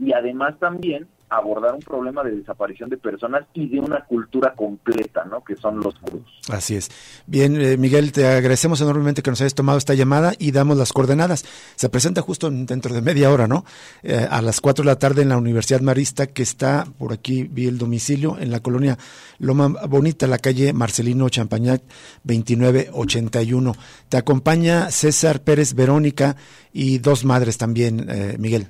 [0.00, 5.24] y además también abordar un problema de desaparición de personas y de una cultura completa,
[5.24, 5.44] ¿no?
[5.44, 6.26] Que son los kurdos.
[6.50, 6.90] Así es.
[7.26, 10.92] Bien, eh, Miguel, te agradecemos enormemente que nos hayas tomado esta llamada y damos las
[10.92, 11.44] coordenadas.
[11.76, 13.64] Se presenta justo dentro de media hora, ¿no?
[14.02, 17.44] Eh, a las 4 de la tarde en la Universidad Marista, que está por aquí,
[17.44, 18.98] vi el domicilio, en la colonia
[19.38, 21.80] Loma Bonita, la calle Marcelino Champañat,
[22.24, 23.76] 2981.
[24.08, 26.34] Te acompaña César Pérez Verónica
[26.72, 28.66] y dos madres también, eh, Miguel.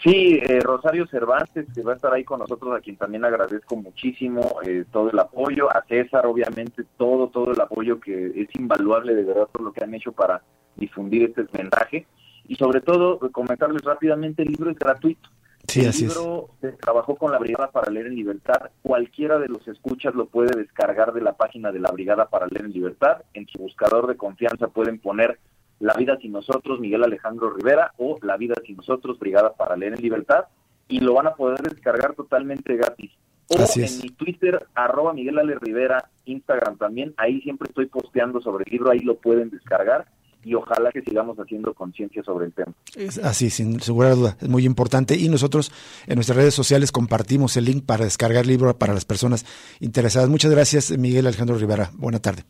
[0.00, 3.76] Sí, eh, Rosario Cervantes, que va a estar ahí con nosotros, a quien también agradezco
[3.76, 9.14] muchísimo eh, todo el apoyo, a César, obviamente, todo, todo el apoyo que es invaluable
[9.14, 10.42] de verdad por lo que han hecho para
[10.76, 12.06] difundir este mensaje.
[12.48, 15.28] Y sobre todo, comentarles rápidamente, el libro es gratuito.
[15.74, 18.70] el libro se trabajó con la Brigada para Leer en Libertad.
[18.80, 22.64] Cualquiera de los escuchas lo puede descargar de la página de la Brigada para Leer
[22.64, 23.22] en Libertad.
[23.34, 25.38] En su buscador de confianza pueden poner
[25.82, 29.94] La vida sin nosotros, Miguel Alejandro Rivera, o La vida sin nosotros, Brigada para Leer
[29.94, 30.44] en Libertad,
[30.86, 33.10] y lo van a poder descargar totalmente gratis.
[33.48, 38.62] O en mi Twitter, arroba Miguel Ale Rivera, Instagram también, ahí siempre estoy posteando sobre
[38.64, 40.06] el libro, ahí lo pueden descargar
[40.44, 42.72] y ojalá que sigamos haciendo conciencia sobre el tema.
[42.94, 45.16] Es así, sin segura duda, es muy importante.
[45.16, 45.72] Y nosotros
[46.06, 49.44] en nuestras redes sociales compartimos el link para descargar el libro para las personas
[49.80, 50.28] interesadas.
[50.28, 51.90] Muchas gracias, Miguel Alejandro Rivera.
[51.94, 52.44] Buena tarde.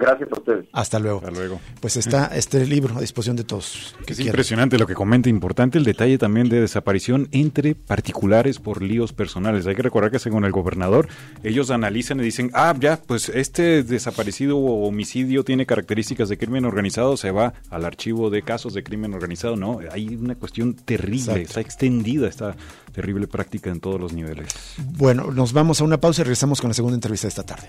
[0.00, 0.66] Gracias a ustedes.
[0.72, 1.18] Hasta luego.
[1.18, 1.60] Hasta luego.
[1.80, 3.94] Pues está este libro a disposición de todos.
[4.06, 8.82] Que es impresionante lo que comenta, importante el detalle también de desaparición entre particulares por
[8.82, 9.66] líos personales.
[9.66, 11.06] Hay que recordar que según el gobernador,
[11.42, 16.64] ellos analizan y dicen, ah, ya, pues este desaparecido o homicidio tiene características de crimen
[16.64, 19.54] organizado, se va al archivo de casos de crimen organizado.
[19.56, 22.56] No, hay una cuestión terrible, está extendida esta
[22.92, 24.48] terrible práctica en todos los niveles.
[24.78, 27.68] Bueno, nos vamos a una pausa y regresamos con la segunda entrevista de esta tarde.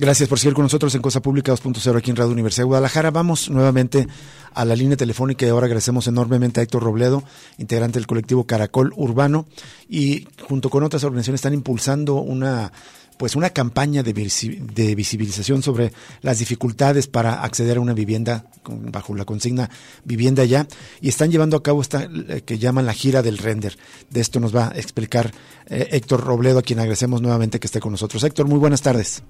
[0.00, 3.10] Gracias por seguir con nosotros en Cosa Pública 2.0 aquí en Radio Universidad de Guadalajara.
[3.10, 4.08] Vamos nuevamente
[4.54, 7.22] a la línea telefónica y ahora agradecemos enormemente a Héctor Robledo,
[7.58, 9.44] integrante del colectivo Caracol Urbano
[9.90, 12.72] y junto con otras organizaciones están impulsando una
[13.18, 19.26] pues una campaña de, visibilización sobre las dificultades para acceder a una vivienda bajo la
[19.26, 19.68] consigna
[20.04, 20.66] vivienda ya
[21.02, 23.76] y están llevando a cabo esta eh, que llaman la gira del render.
[24.08, 25.30] De esto nos va a explicar
[25.66, 28.24] eh, Héctor Robledo, a quien agradecemos nuevamente que esté con nosotros.
[28.24, 29.22] Héctor, muy buenas tardes.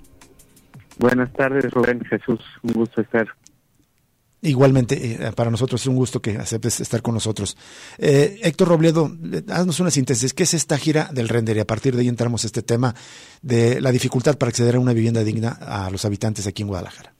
[1.01, 2.41] Buenas tardes, Rubén Jesús.
[2.63, 3.27] Un gusto estar.
[4.43, 7.57] Igualmente, eh, para nosotros es un gusto que aceptes estar con nosotros.
[7.97, 9.11] Eh, Héctor Robledo,
[9.49, 10.35] haznos una síntesis.
[10.35, 11.57] ¿Qué es esta gira del render?
[11.57, 12.95] Y a partir de ahí entramos a este tema
[13.41, 17.15] de la dificultad para acceder a una vivienda digna a los habitantes aquí en Guadalajara.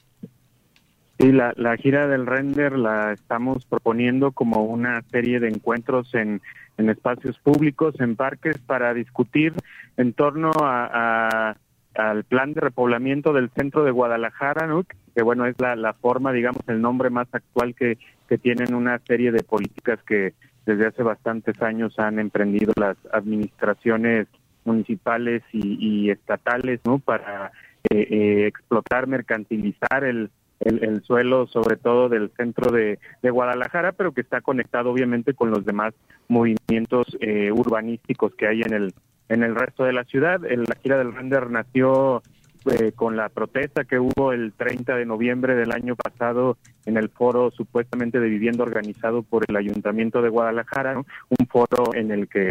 [1.19, 6.43] Sí, la, la gira del render la estamos proponiendo como una serie de encuentros en,
[6.77, 9.55] en espacios públicos, en parques, para discutir
[9.97, 11.57] en torno a
[11.95, 14.85] al plan de repoblamiento del centro de Guadalajara, ¿no?
[15.15, 17.99] que bueno, es la, la forma, digamos, el nombre más actual que,
[18.29, 20.35] que tienen una serie de políticas que
[20.67, 24.29] desde hace bastantes años han emprendido las administraciones
[24.65, 26.99] municipales y, estatales, ¿no?
[26.99, 27.51] Para
[27.91, 34.13] eh, eh, explotar, mercantilizar el, el, suelo, sobre todo del centro de, de, Guadalajara, pero
[34.13, 35.95] que está conectado obviamente con los demás
[36.29, 38.95] movimientos eh, urbanísticos que hay en el
[39.31, 40.41] en el resto de la ciudad.
[40.41, 42.23] la gira del render nació
[42.67, 47.09] eh, con la protesta que hubo el 30 de noviembre del año pasado en el
[47.09, 52.51] foro supuestamente de vivienda organizado por el Ayuntamiento de Guadalajara, un foro en el que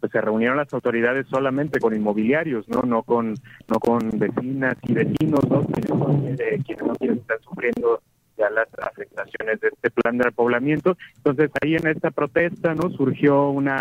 [0.00, 3.34] pues, se reunieron las autoridades solamente con inmobiliarios, no no con
[3.68, 5.60] no con vecinas y vecinos, ¿no?
[5.60, 8.00] quienes no quieren estar sufriendo
[8.36, 10.96] ya las afectaciones de este plan de repoblamiento.
[11.16, 13.80] Entonces ahí en esta protesta no surgió una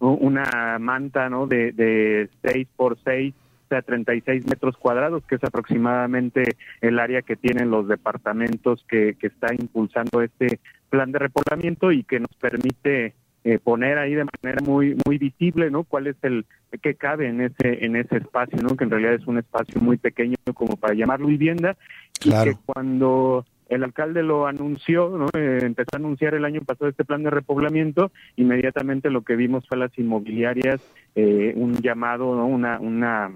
[0.00, 5.44] una manta no de, de 6 por 6 o sea 36 metros cuadrados que es
[5.44, 10.58] aproximadamente el área que tienen los departamentos que, que está impulsando este
[10.90, 15.70] plan de repoblamiento y que nos permite eh, poner ahí de manera muy muy visible
[15.70, 16.44] no cuál es el
[16.82, 19.96] que cabe en ese en ese espacio no que en realidad es un espacio muy
[19.96, 21.76] pequeño como para llamarlo vivienda
[22.24, 25.26] y que cuando el alcalde lo anunció, ¿no?
[25.32, 29.66] Eh, empezó a anunciar el año pasado este plan de repoblamiento, inmediatamente lo que vimos
[29.66, 30.80] fue las inmobiliarias,
[31.14, 33.30] eh, un llamado, una, una,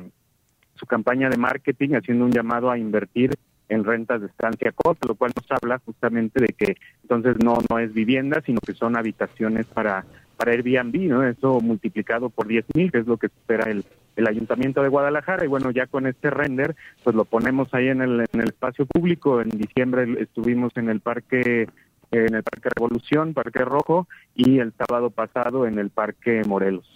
[0.74, 3.30] su campaña de marketing haciendo un llamado a invertir
[3.68, 7.78] en rentas de estancia corta, lo cual nos habla justamente de que entonces no no
[7.78, 10.04] es vivienda, sino que son habitaciones para
[10.36, 11.24] para Airbnb, ¿no?
[11.24, 13.84] Eso multiplicado por 10 mil, que es lo que espera el,
[14.16, 16.74] el Ayuntamiento de Guadalajara y bueno, ya con este render,
[17.04, 19.40] pues lo ponemos ahí en el, en el espacio público.
[19.40, 21.66] En diciembre estuvimos en el parque
[22.12, 26.86] en el Parque Revolución, Parque Rojo, y el sábado pasado en el Parque Morelos.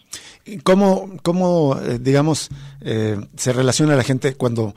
[0.63, 2.49] ¿Cómo, cómo eh, digamos,
[2.81, 4.75] eh, se relaciona la gente cuando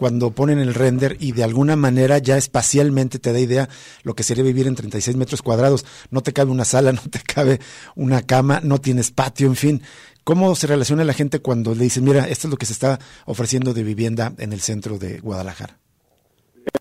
[0.00, 3.68] cuando ponen el render y de alguna manera ya espacialmente te da idea
[4.02, 5.84] lo que sería vivir en 36 metros cuadrados.
[6.10, 7.60] No te cabe una sala, no te cabe
[7.96, 9.82] una cama, no tienes patio, en fin.
[10.24, 12.98] ¿Cómo se relaciona la gente cuando le dicen, mira, esto es lo que se está
[13.26, 15.76] ofreciendo de vivienda en el centro de Guadalajara?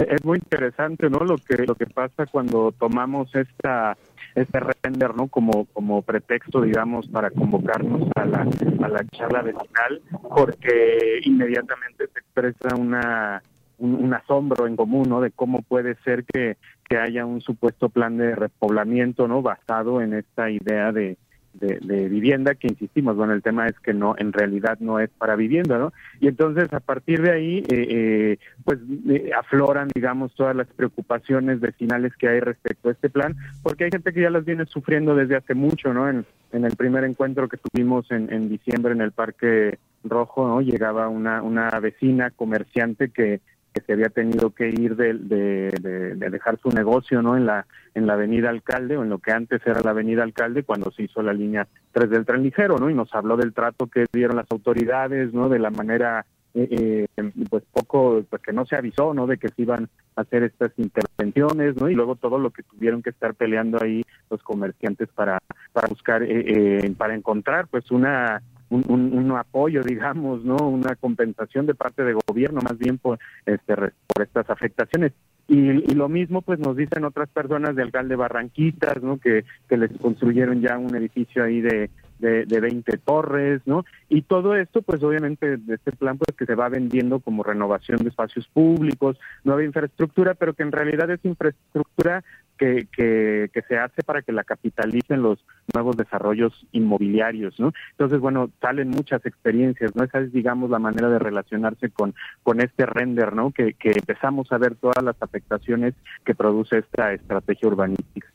[0.07, 1.19] Es muy interesante, ¿no?
[1.19, 3.97] Lo que lo que pasa cuando tomamos esta
[4.35, 5.27] este render, ¿no?
[5.27, 10.01] Como como pretexto, digamos, para convocarnos a la a la charla vecinal,
[10.35, 13.41] porque inmediatamente se expresa una
[13.77, 15.21] un, asombro en común, ¿no?
[15.21, 19.41] De cómo puede ser que que haya un supuesto plan de repoblamiento, ¿no?
[19.41, 21.17] Basado en esta idea de
[21.53, 25.35] de, vivienda que insistimos bueno el tema es que no en realidad no es para
[25.35, 28.79] vivienda no y entonces a partir de ahí eh, eh, pues
[29.09, 33.91] eh, afloran digamos todas las preocupaciones vecinales que hay respecto a este plan porque hay
[33.91, 37.49] gente que ya las viene sufriendo desde hace mucho no en, en el primer encuentro
[37.49, 43.09] que tuvimos en, en diciembre en el parque rojo no llegaba una una vecina comerciante
[43.09, 43.41] que
[43.73, 48.07] que se había tenido que ir de, de, dejar su negocio no en la en
[48.07, 51.21] la avenida alcalde o en lo que antes era la avenida alcalde cuando se hizo
[51.21, 54.49] la línea 3 del tren ligero no y nos habló del trato que dieron las
[54.51, 59.27] autoridades no de la manera eh, eh, pues poco pues que no se avisó no
[59.27, 63.03] de que se iban a hacer estas intervenciones no y luego todo lo que tuvieron
[63.03, 65.39] que estar peleando ahí los comerciantes para
[65.73, 72.03] para buscar eh, para encontrar pues una un, apoyo, digamos, no, una compensación de parte
[72.03, 75.13] del gobierno, más bien por este por estas afectaciones.
[75.47, 79.17] Y, lo mismo, pues, nos dicen otras personas de alcalde Barranquitas, ¿no?
[79.17, 81.89] Que, que les construyeron ya un edificio ahí de,
[82.19, 83.83] de, de 20 torres, ¿no?
[84.09, 87.97] Y todo esto, pues obviamente, de este plan, pues que se va vendiendo como renovación
[87.99, 92.23] de espacios públicos, nueva infraestructura, pero que en realidad es infraestructura
[92.59, 95.43] que, que, que se hace para que la capitalicen los
[95.73, 97.71] nuevos desarrollos inmobiliarios, ¿no?
[97.91, 100.03] Entonces, bueno, salen muchas experiencias, ¿no?
[100.03, 103.51] Esa es, digamos, la manera de relacionarse con, con este render, ¿no?
[103.51, 105.95] Que, que empezamos a ver todas las afectaciones
[106.25, 108.27] que produce esta estrategia urbanística.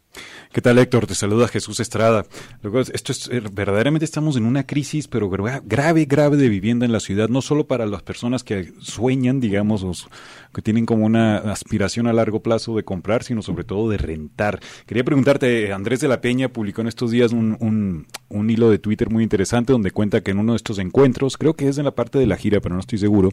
[0.54, 1.08] ¿Qué tal, Héctor?
[1.08, 2.26] Te saluda Jesús Estrada.
[2.62, 6.92] Luego, esto es, eh, verdaderamente estamos en una crisis, pero grave, grave de vivienda en
[6.92, 10.08] la ciudad, no solo para las personas que sueñan, digamos,
[10.54, 14.60] que tienen como una aspiración a largo plazo de comprar, sino sobre todo de rentar.
[14.86, 18.78] Quería preguntarte, Andrés de la Peña publicó en estos días un, un, un hilo de
[18.78, 21.84] Twitter muy interesante donde cuenta que en uno de estos encuentros, creo que es en
[21.84, 23.30] la parte de la gira, pero no estoy seguro,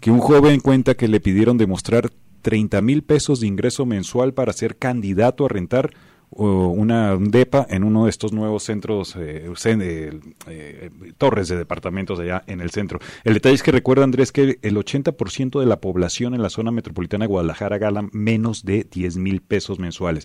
[0.00, 2.10] que un joven cuenta que le pidieron demostrar
[2.40, 5.90] 30 mil pesos de ingreso mensual para ser candidato a rentar
[6.34, 12.42] una DEPA en uno de estos nuevos centros, eh, eh, eh, torres de departamentos allá
[12.46, 12.98] en el centro.
[13.24, 16.70] El detalle es que recuerda, Andrés, que el 80% de la población en la zona
[16.70, 20.24] metropolitana de Guadalajara gana menos de 10 mil pesos mensuales.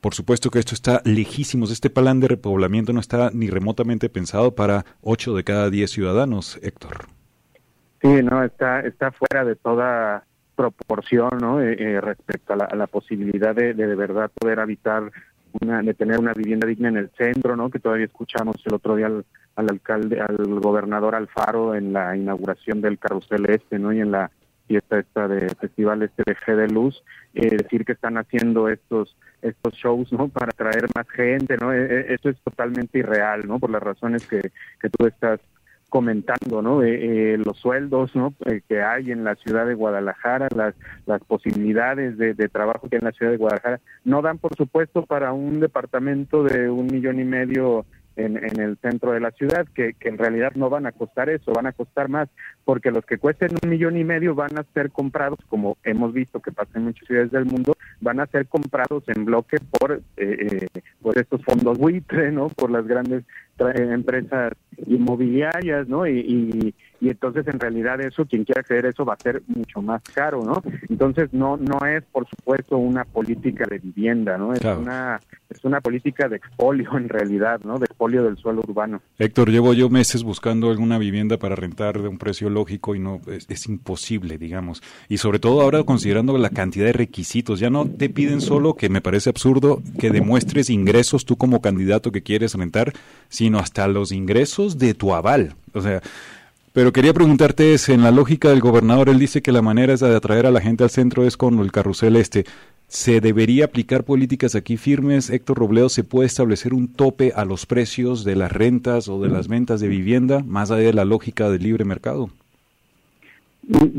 [0.00, 1.72] Por supuesto que esto está lejísimos.
[1.72, 6.58] Este plan de repoblamiento no está ni remotamente pensado para 8 de cada 10 ciudadanos,
[6.62, 7.06] Héctor.
[8.00, 10.24] Sí, no, está, está fuera de toda
[10.54, 11.58] proporción ¿no?
[11.58, 15.10] respecto a la, posibilidad de, de verdad poder habitar
[15.60, 17.70] de tener una vivienda digna en el centro, ¿no?
[17.70, 19.24] Que todavía escuchamos el otro día al,
[19.56, 23.92] alcalde, al gobernador Alfaro en la inauguración del carrusel este, ¿no?
[23.92, 24.30] Y en la
[24.66, 27.02] fiesta esta de festival este de G de Luz,
[27.34, 30.28] eh, decir que están haciendo estos estos shows, ¿no?
[30.28, 31.72] Para atraer más gente, ¿no?
[31.72, 33.58] E, e, eso es totalmente irreal, ¿no?
[33.58, 34.40] Por las razones que,
[34.80, 35.40] que tú estás
[35.88, 36.82] comentando, ¿no?
[36.82, 38.34] Eh, eh, los sueldos, ¿no?
[38.46, 40.74] Eh, que hay en la ciudad de Guadalajara, las,
[41.06, 44.54] las posibilidades de, de, trabajo que hay en la ciudad de Guadalajara, no dan, por
[44.54, 47.86] supuesto, para un departamento de un millón y medio
[48.16, 51.30] en, en el centro de la ciudad, que, que en realidad no van a costar
[51.30, 52.28] eso, van a costar más,
[52.68, 56.38] porque los que cuesten un millón y medio van a ser comprados, como hemos visto
[56.40, 60.02] que pasa en muchas ciudades del mundo, van a ser comprados en bloque por,
[61.00, 62.48] por estos fondos buitre, ¿no?
[62.48, 63.24] Por las grandes
[63.58, 64.52] empresas
[64.86, 66.06] inmobiliarias, ¿no?
[66.06, 70.02] Y, y, entonces en realidad eso, quien quiera creer eso va a ser mucho más
[70.02, 70.62] caro, ¿no?
[70.88, 74.52] Entonces no no es por supuesto una política de vivienda, ¿no?
[74.52, 77.78] Es una es una política de expolio en realidad, ¿no?
[77.78, 79.00] De expolio del suelo urbano.
[79.18, 83.20] Héctor, llevo yo meses buscando alguna vivienda para rentar de un precio lógico y no
[83.28, 84.82] es, es imposible, digamos.
[85.08, 88.88] Y sobre todo ahora considerando la cantidad de requisitos, ya no te piden solo que
[88.88, 92.92] me parece absurdo que demuestres ingresos tú como candidato que quieres rentar,
[93.28, 95.54] sino hasta los ingresos de tu aval.
[95.72, 96.02] O sea,
[96.72, 100.14] pero quería preguntarte es, en la lógica del gobernador, él dice que la manera de
[100.14, 102.44] atraer a la gente al centro es con el carrusel este.
[102.88, 105.28] ¿Se debería aplicar políticas aquí firmes?
[105.28, 109.28] Héctor Robledo, ¿se puede establecer un tope a los precios de las rentas o de
[109.28, 112.30] las ventas de vivienda, más allá de la lógica del libre mercado?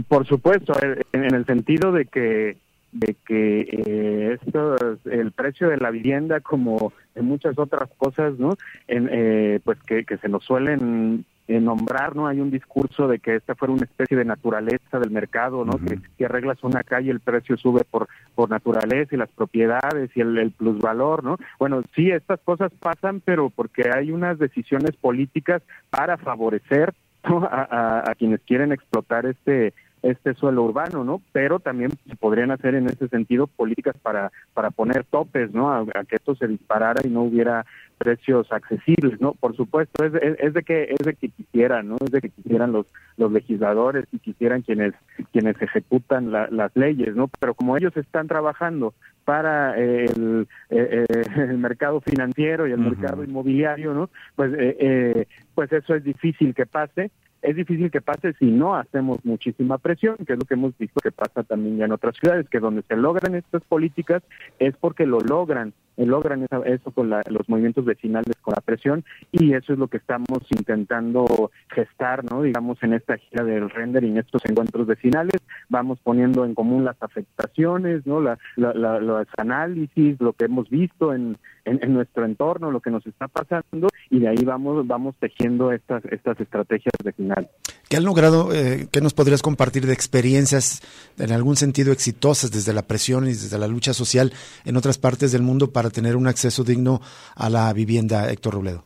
[0.08, 0.74] Por supuesto,
[1.14, 2.58] en el sentido de que
[2.92, 8.58] de que eh, esto, el precio de la vivienda como en muchas otras cosas no
[8.88, 12.28] en, eh, pues que, que se nos suelen eh, nombrar, ¿no?
[12.28, 15.80] Hay un discurso de que esta fuera una especie de naturaleza del mercado, ¿no?
[15.80, 20.22] que si arreglas una calle el precio sube por, por naturaleza y las propiedades y
[20.22, 21.38] el, el plusvalor, ¿no?
[21.58, 26.94] Bueno, sí, estas cosas pasan, pero porque hay unas decisiones políticas para favorecer
[27.24, 31.22] a, a, quienes quieren explotar este este suelo urbano, ¿no?
[31.34, 35.72] Pero también se podrían hacer en ese sentido políticas para para poner topes, ¿no?
[35.72, 37.66] A, que esto se disparara y no hubiera
[38.00, 39.34] precios accesibles, ¿no?
[39.34, 41.98] Por supuesto, es, es, de que es de que quisieran, ¿no?
[42.04, 42.88] Es de que quisieran los
[43.18, 44.94] los legisladores y quisieran quienes
[45.32, 47.30] quienes ejecutan las leyes, ¿no?
[47.40, 48.94] Pero como ellos están trabajando
[49.26, 54.10] para el, eh, eh, el mercado financiero y el mercado inmobiliario, ¿no?
[54.36, 59.24] Pues eh, pues eso es difícil que pase es difícil que pase si no hacemos
[59.24, 62.50] muchísima presión, que es lo que hemos visto que pasa también ya en otras ciudades,
[62.50, 64.24] que donde se logran estas políticas
[64.60, 65.74] es porque lo logran
[66.06, 70.40] logran eso con los movimientos vecinales, con la presión, y eso es lo que estamos
[70.50, 72.44] intentando gestar, ¿no?
[72.44, 76.86] Digamos, en esta gira del render y en estos encuentros vecinales, vamos poniendo en común
[76.86, 78.22] las afectaciones, ¿no?
[78.22, 83.28] La, los análisis, lo que hemos visto en, en, nuestro entorno, lo que nos está
[83.28, 87.50] pasando, y de ahí vamos, vamos tejiendo estas, estas estrategias vecinales.
[87.90, 90.82] ¿Qué han logrado, eh, qué nos podrías compartir de experiencias
[91.18, 94.32] en algún sentido exitosas desde la presión y desde la lucha social
[94.66, 97.02] en otras partes del mundo para tener un acceso digno
[97.36, 98.84] a la vivienda, Héctor Robledo?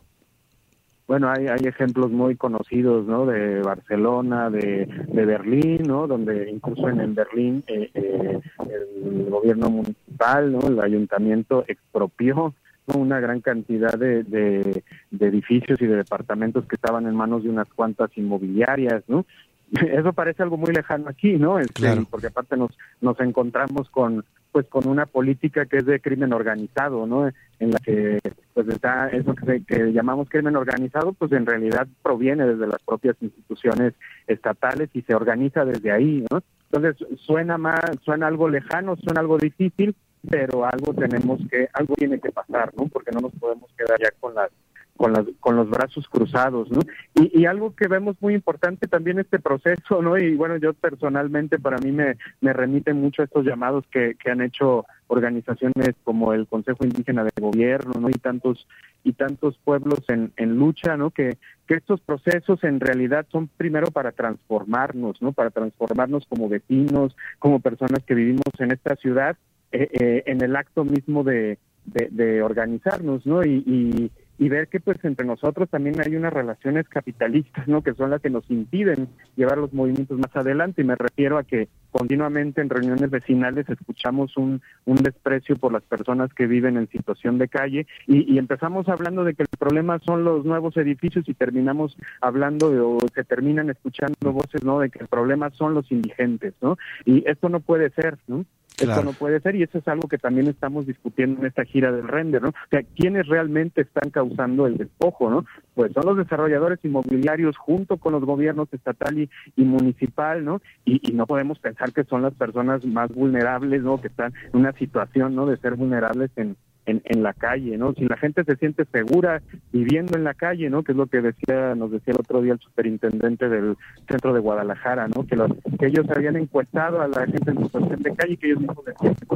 [1.06, 3.26] Bueno, hay, hay ejemplos muy conocidos, ¿no?
[3.26, 6.06] De Barcelona, de, de Berlín, ¿no?
[6.06, 10.60] Donde incluso en, Berlín eh, eh, el gobierno municipal, ¿no?
[10.66, 12.54] El ayuntamiento expropió
[12.86, 14.82] una gran cantidad de, de,
[15.20, 19.26] edificios y de departamentos que estaban en manos de unas cuantas inmobiliarias, ¿no?
[19.72, 21.58] Eso parece algo muy lejano aquí, ¿no?
[21.58, 22.70] Este, porque aparte nos,
[23.02, 24.24] nos encontramos con
[24.54, 27.26] pues con una política que es de crimen organizado, ¿no?
[27.58, 28.20] En la que
[28.52, 33.16] pues está eso que, que, llamamos crimen organizado, pues en realidad proviene desde las propias
[33.20, 33.94] instituciones
[34.28, 36.40] estatales y se organiza desde ahí, ¿no?
[36.70, 39.96] Entonces suena más, suena algo lejano, suena algo difícil,
[40.30, 42.86] pero algo tenemos que, algo tiene que pasar, ¿no?
[42.86, 44.52] Porque no nos podemos quedar ya con las
[44.96, 46.80] con, las, con los brazos cruzados, ¿no?
[47.14, 50.16] Y, y, algo que vemos muy importante también este proceso, ¿no?
[50.16, 54.40] Y bueno, yo personalmente para mí me, me remiten mucho a estos llamados que, han
[54.40, 58.08] hecho organizaciones como el Consejo Indígena de Gobierno, ¿no?
[58.08, 58.66] Y tantos
[59.02, 61.10] y tantos pueblos en, en lucha, ¿no?
[61.10, 61.36] Que,
[61.66, 65.32] estos procesos en realidad son primero para transformarnos, ¿no?
[65.32, 69.36] Para transformarnos como vecinos, como personas que vivimos en esta ciudad,
[69.72, 73.44] eh, eh, en el acto mismo de, de, organizarnos, ¿no?
[73.44, 77.82] y, y ver que pues entre nosotros también hay unas relaciones capitalistas, ¿no?
[77.82, 80.82] Que son las que nos impiden llevar los movimientos más adelante.
[80.82, 85.84] Y me refiero a que continuamente en reuniones vecinales escuchamos un, un desprecio por las
[85.84, 90.00] personas que viven en situación de calle y, y, empezamos hablando de que el problema
[90.00, 94.80] son los nuevos edificios y terminamos hablando o se terminan escuchando voces, ¿no?
[94.80, 96.76] De que el problema son los indigentes, ¿no?
[97.04, 98.44] Y esto no puede ser, ¿no?
[98.78, 101.92] Esto no puede ser y eso es algo que también estamos discutiendo en esta gira
[101.92, 102.48] del render, ¿no?
[102.48, 105.44] O sea, ¿quiénes realmente están causando el despojo, no?
[105.74, 110.60] Pues son los desarrolladores inmobiliarios junto con los gobiernos estatal y, municipal, ¿no?
[110.84, 114.00] Y, y, no podemos pensar que son las personas más vulnerables, ¿no?
[114.00, 115.46] Que están en una situación, ¿no?
[115.46, 116.56] De ser vulnerables en,
[116.86, 117.94] en, la calle, ¿no?
[117.94, 120.82] Si la gente se siente segura viviendo en la calle, ¿no?
[120.82, 123.76] Que es lo que decía, nos decía el otro día el superintendente del
[124.08, 125.26] centro de Guadalajara, ¿no?
[125.26, 128.46] Que, los, que ellos habían encuestado a la gente en situación de calle y que
[128.48, 129.26] ellos mismos decían que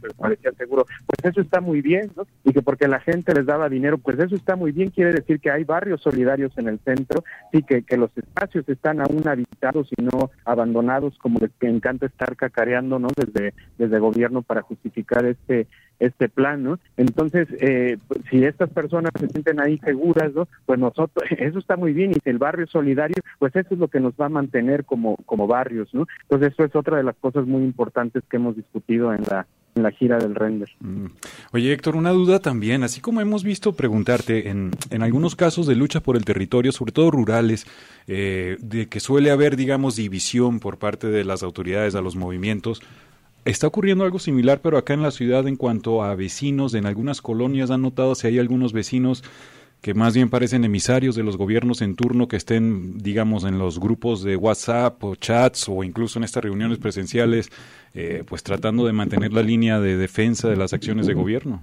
[0.00, 0.86] pues, parecía seguro.
[1.06, 2.26] Pues eso está muy bien, ¿no?
[2.44, 5.40] Y que porque la gente les daba dinero, pues eso está muy bien, quiere decir
[5.40, 9.88] que hay barrios solidarios en el centro, sí, que, que los espacios están aún habitados
[9.96, 13.08] y no abandonados como les encanta estar cacareando, ¿no?
[13.16, 15.63] Desde, desde gobierno para justificar este
[15.98, 16.78] este plan, ¿no?
[16.96, 17.98] Entonces, eh,
[18.30, 20.48] si estas personas se sienten ahí seguras, ¿no?
[20.66, 23.78] Pues nosotros, eso está muy bien, y si el barrio es solidario, pues eso es
[23.78, 26.06] lo que nos va a mantener como, como barrios, ¿no?
[26.22, 29.82] Entonces, eso es otra de las cosas muy importantes que hemos discutido en la, en
[29.82, 30.68] la gira del render.
[30.80, 31.06] Mm.
[31.52, 35.76] Oye, Héctor, una duda también, así como hemos visto preguntarte, en, en algunos casos de
[35.76, 37.66] lucha por el territorio, sobre todo rurales,
[38.06, 42.82] eh, de que suele haber, digamos, división por parte de las autoridades a los movimientos,
[43.44, 47.20] Está ocurriendo algo similar, pero acá en la ciudad en cuanto a vecinos, en algunas
[47.20, 49.22] colonias han notado si hay algunos vecinos
[49.82, 53.78] que más bien parecen emisarios de los gobiernos en turno que estén, digamos, en los
[53.78, 57.50] grupos de WhatsApp o chats o incluso en estas reuniones presenciales,
[57.92, 61.60] eh, pues tratando de mantener la línea de defensa de las acciones de gobierno.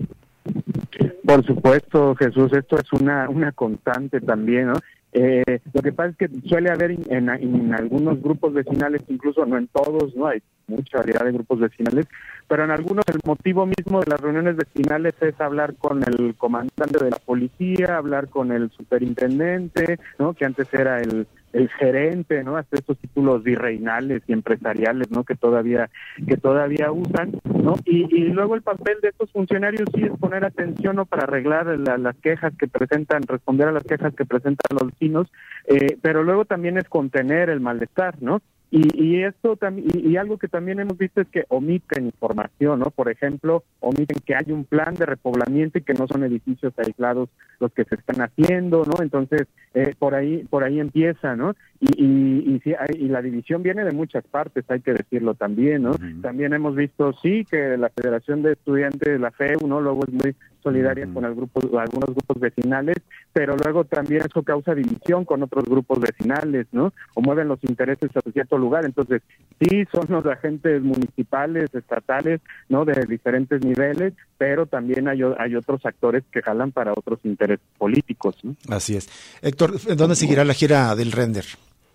[1.25, 4.73] Por supuesto, Jesús, esto es una, una constante también, ¿no?
[5.13, 9.57] Eh, lo que pasa es que suele haber en, en, algunos grupos vecinales, incluso no
[9.57, 12.07] en todos, no hay mucha variedad de grupos vecinales,
[12.47, 17.03] pero en algunos el motivo mismo de las reuniones vecinales es hablar con el comandante
[17.03, 20.33] de la policía, hablar con el superintendente, ¿no?
[20.33, 22.57] que antes era el el gerente, ¿no?
[22.57, 25.23] Hasta estos títulos virreinales y empresariales, ¿no?
[25.23, 25.89] Que todavía
[26.27, 27.75] que todavía usan, ¿no?
[27.85, 31.05] Y, y luego el papel de estos funcionarios sí es poner atención, ¿no?
[31.05, 35.31] Para arreglar las quejas que presentan, responder a las quejas que presentan los vecinos,
[35.67, 38.41] eh, pero luego también es contener el malestar, ¿no?
[38.73, 42.89] Y, y esto también y, algo que también hemos visto es que omiten información, ¿no?
[42.89, 47.27] Por ejemplo, omiten que hay un plan de repoblamiento y que no son edificios aislados
[47.59, 49.03] los que se están haciendo, ¿no?
[49.03, 51.53] Entonces eh, por ahí por ahí empieza, ¿no?
[51.81, 55.91] Y, y, y, la división viene de muchas partes, hay que decirlo también, ¿no?
[56.21, 59.81] También hemos visto sí que la Federación de Estudiantes, la FEU, ¿no?
[59.81, 62.97] Luego es muy solidaria con el grupo, algunos grupos vecinales,
[63.33, 66.93] pero luego también eso causa división con otros grupos vecinales, ¿no?
[67.13, 68.85] O mueven los intereses a cierto lugar.
[68.85, 69.21] Entonces,
[69.59, 72.85] sí, son los agentes municipales, estatales, ¿no?
[72.85, 78.37] De diferentes niveles, pero también hay, hay otros actores que jalan para otros intereses políticos.
[78.43, 78.55] ¿no?
[78.69, 79.09] Así es.
[79.41, 81.45] Héctor, ¿dónde seguirá la gira del render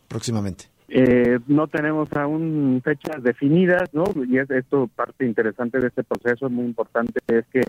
[0.09, 0.67] próximamente?
[0.89, 4.05] Eh, no tenemos aún fechas definidas, ¿no?
[4.29, 7.63] Y es esto parte interesante de este proceso, muy importante, es que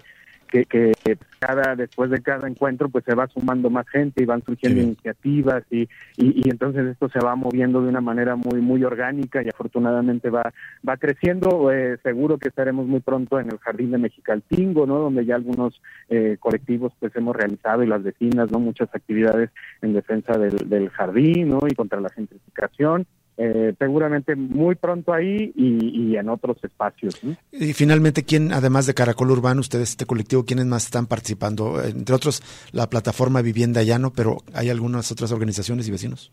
[0.47, 0.93] que, que,
[1.39, 5.63] cada después de cada encuentro pues se va sumando más gente y van surgiendo iniciativas
[5.69, 5.87] y,
[6.17, 10.51] y, entonces esto se va moviendo de una manera muy muy orgánica y afortunadamente va
[10.87, 11.71] va creciendo.
[11.71, 15.79] Eh, seguro que estaremos muy pronto en el jardín de Mexicaltingo no donde ya algunos
[16.09, 20.89] eh, colectivos pues hemos realizado y las vecinas no muchas actividades en defensa del, del
[20.89, 23.05] jardín no y contra la gentrificación
[23.37, 27.19] eh, seguramente muy pronto ahí y, en otros espacios.
[27.51, 31.83] Y finalmente, ¿quién, además de Caracol Urbano, ustedes, este colectivo, quiénes más están participando?
[31.83, 36.31] Entre otros, la plataforma Vivienda Llano, pero ¿hay algunas otras organizaciones y vecinos?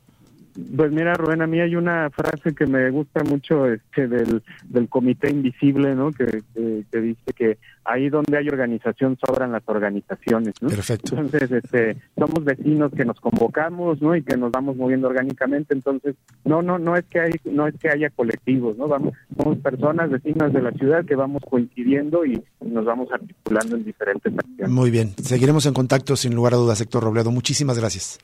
[0.77, 4.89] Pues mira, Rubén, a mí hay una frase que me gusta mucho este del, del
[4.89, 6.13] comité invisible, ¿no?
[6.13, 10.69] Que, que, dice que ahí donde hay organización sobran las organizaciones, ¿no?
[10.69, 11.17] Perfecto.
[11.17, 14.15] Entonces, este, somos vecinos que nos convocamos, ¿no?
[14.15, 15.75] Y que nos vamos moviendo orgánicamente.
[15.75, 18.87] Entonces, no, no, no es que hay, no es que haya colectivos, ¿no?
[18.87, 23.85] Vamos, somos personas vecinas de la ciudad que vamos coincidiendo y nos vamos articulando en
[23.85, 24.71] diferentes acciones.
[24.71, 27.33] Muy bien, seguiremos en contacto sin lugar a dudas, Héctor Robledo.
[27.33, 28.21] Muchísimas gracias.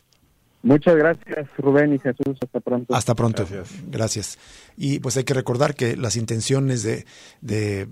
[0.63, 2.37] Muchas gracias, Rubén y Jesús.
[2.43, 2.95] Hasta pronto.
[2.95, 3.47] Hasta pronto.
[3.87, 4.39] Gracias.
[4.77, 7.07] Y pues hay que recordar que las intenciones de,
[7.41, 7.87] de,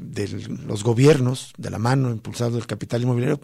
[0.66, 3.40] los gobiernos, de la mano, impulsados del capital inmobiliario,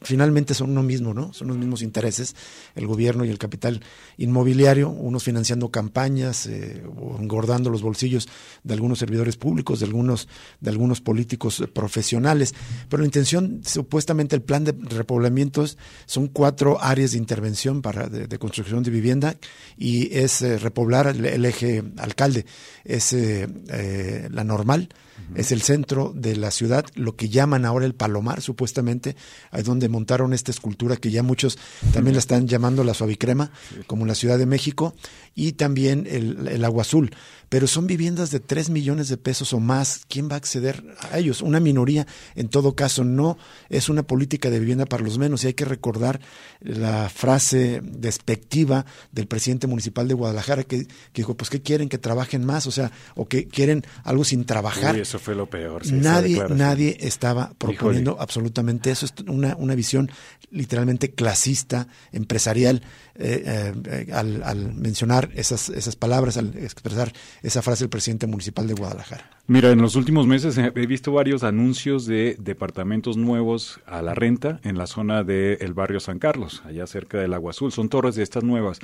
[0.00, 1.34] finalmente son uno mismo, ¿no?
[1.34, 2.34] Son los mismos intereses,
[2.74, 3.80] el gobierno y el capital
[4.16, 8.28] inmobiliario, unos financiando campañas eh, o engordando los bolsillos
[8.62, 10.26] de algunos servidores públicos, de algunos,
[10.60, 12.54] de algunos políticos profesionales.
[12.88, 18.26] Pero la intención, supuestamente el plan de repoblamientos, son cuatro áreas de intervención para de,
[18.26, 19.36] de construcción de vivienda
[19.76, 22.46] y es eh, repoblar el, eje alcalde,
[22.84, 24.88] es eh, eh, la normal,
[25.34, 29.16] es el centro de la ciudad, lo que llaman ahora el Palomar, supuestamente,
[29.50, 31.58] ahí donde montaron esta escultura que ya muchos
[31.92, 33.50] también la están llamando la suavicrema,
[33.86, 34.94] como la Ciudad de México,
[35.34, 37.10] y también el, el Agua Azul.
[37.48, 40.02] Pero son viviendas de 3 millones de pesos o más.
[40.08, 41.42] ¿Quién va a acceder a ellos?
[41.42, 43.38] Una minoría, en todo caso, no
[43.68, 45.44] es una política de vivienda para los menos.
[45.44, 46.20] Y hay que recordar
[46.60, 51.88] la frase despectiva del presidente municipal de Guadalajara que, dijo, pues, ¿qué quieren?
[51.88, 55.86] Que trabajen más, o sea, o que quieren algo sin trabajar eso fue lo peor.
[55.92, 59.06] nadie, nadie estaba proponiendo absolutamente eso.
[59.06, 60.10] Es una, una visión
[60.50, 62.82] literalmente clasista, empresarial,
[63.16, 67.12] eh, eh, al, al, mencionar esas, esas palabras, al expresar
[67.44, 69.30] esa frase del presidente municipal de Guadalajara.
[69.46, 74.60] Mira, en los últimos meses he visto varios anuncios de departamentos nuevos a la renta
[74.64, 77.70] en la zona del barrio San Carlos, allá cerca del Agua Azul.
[77.70, 78.80] Son torres de estas nuevas.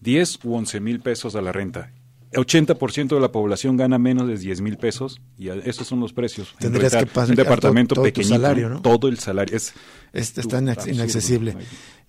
[0.00, 1.92] 10 u 11 mil pesos a la renta
[2.34, 6.54] 80% de la población gana menos de 10 mil pesos y esos son los precios.
[6.58, 8.82] Tendrías que pasar un departamento todo, pequeñito, salario, ¿no?
[8.82, 9.74] todo el salario es,
[10.12, 11.56] es está inaccesible.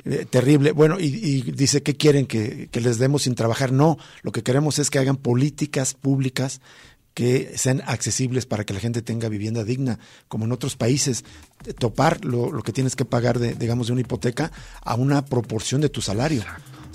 [0.05, 0.71] Eh, terrible.
[0.71, 3.71] Bueno, y, y, dice que quieren que, que les demos sin trabajar.
[3.71, 6.61] No, lo que queremos es que hagan políticas públicas
[7.15, 9.97] que sean accesibles para que la gente tenga vivienda digna,
[10.27, 11.25] como en otros países,
[11.79, 14.51] topar lo, lo que tienes que pagar de, digamos, de una hipoteca
[14.83, 16.43] a una proporción de tu salario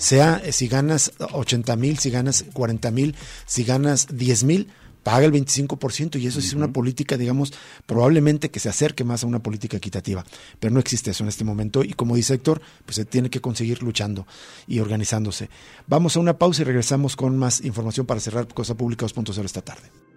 [0.01, 3.15] sea eh, si ganas 80 mil, si ganas 40 mil,
[3.45, 4.67] si ganas 10 mil,
[5.03, 7.53] paga el 25% y eso es una política, digamos,
[7.85, 10.25] probablemente que se acerque más a una política equitativa,
[10.59, 13.41] pero no existe eso en este momento y como dice Héctor, pues se tiene que
[13.41, 14.25] conseguir luchando
[14.67, 15.49] y organizándose.
[15.87, 19.61] Vamos a una pausa y regresamos con más información para cerrar Cosa Pública 2.0 esta
[19.61, 20.00] tarde.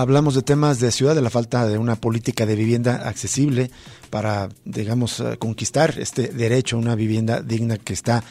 [0.00, 3.68] Hablamos de temas de ciudad, de la falta de una política de vivienda accesible
[4.10, 8.22] para, digamos, eh, conquistar este derecho a una vivienda digna que está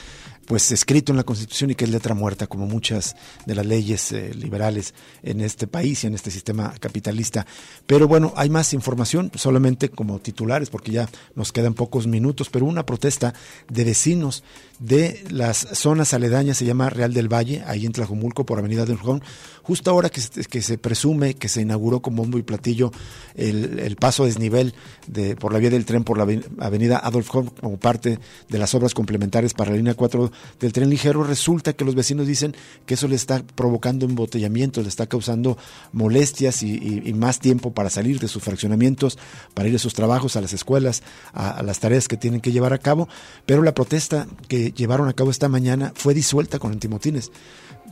[0.48, 4.14] pues escrito en la Constitución y que es letra muerta, como muchas de las leyes
[4.14, 7.46] eh, liberales en este país y en este sistema capitalista.
[7.86, 12.66] Pero bueno, hay más información, solamente como titulares, porque ya nos quedan pocos minutos, pero
[12.66, 13.34] una protesta
[13.70, 14.44] de vecinos
[14.80, 18.98] de las zonas aledañas, se llama Real del Valle, ahí en Tlajumulco, por Avenida del
[18.98, 19.22] Jón,
[19.64, 22.92] justo ahora que, que se presume que se inauguró con bombo y platillo
[23.36, 24.74] el, el paso desnivel
[25.08, 26.24] de, por la vía del tren por la
[26.60, 30.90] Avenida Adolf Horn como parte de las obras complementarias para la línea 4 del tren
[30.90, 35.58] ligero, resulta que los vecinos dicen que eso le está provocando embotellamiento, le está causando
[35.92, 39.18] molestias y, más tiempo para salir de sus fraccionamientos,
[39.54, 42.74] para ir a sus trabajos, a las escuelas, a las tareas que tienen que llevar
[42.74, 43.08] a cabo,
[43.46, 47.32] pero la protesta que llevaron a cabo esta mañana fue disuelta con antimotines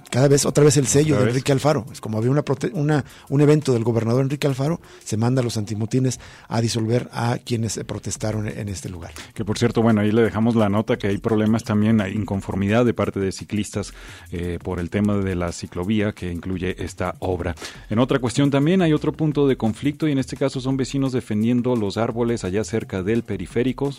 [0.10, 1.86] cada vez otra vez el sello de Enrique Alfaro.
[1.92, 2.44] Es como había una,
[2.74, 7.38] una, un evento del gobernador Enrique Alfaro, se manda a los antimotines a disolver a
[7.44, 9.12] quienes protestaron en este lugar.
[9.34, 12.86] Que por cierto, bueno, ahí le dejamos la nota que hay problemas también, hay inconformidad
[12.86, 13.94] de parte de ciclistas
[14.32, 17.56] eh, por el tema de la ciclovía que incluye esta obra.
[17.90, 21.12] En otra cuestión también hay otro punto de conflicto y en este caso son vecinos
[21.12, 23.92] defendiendo los árboles allá cerca del periférico,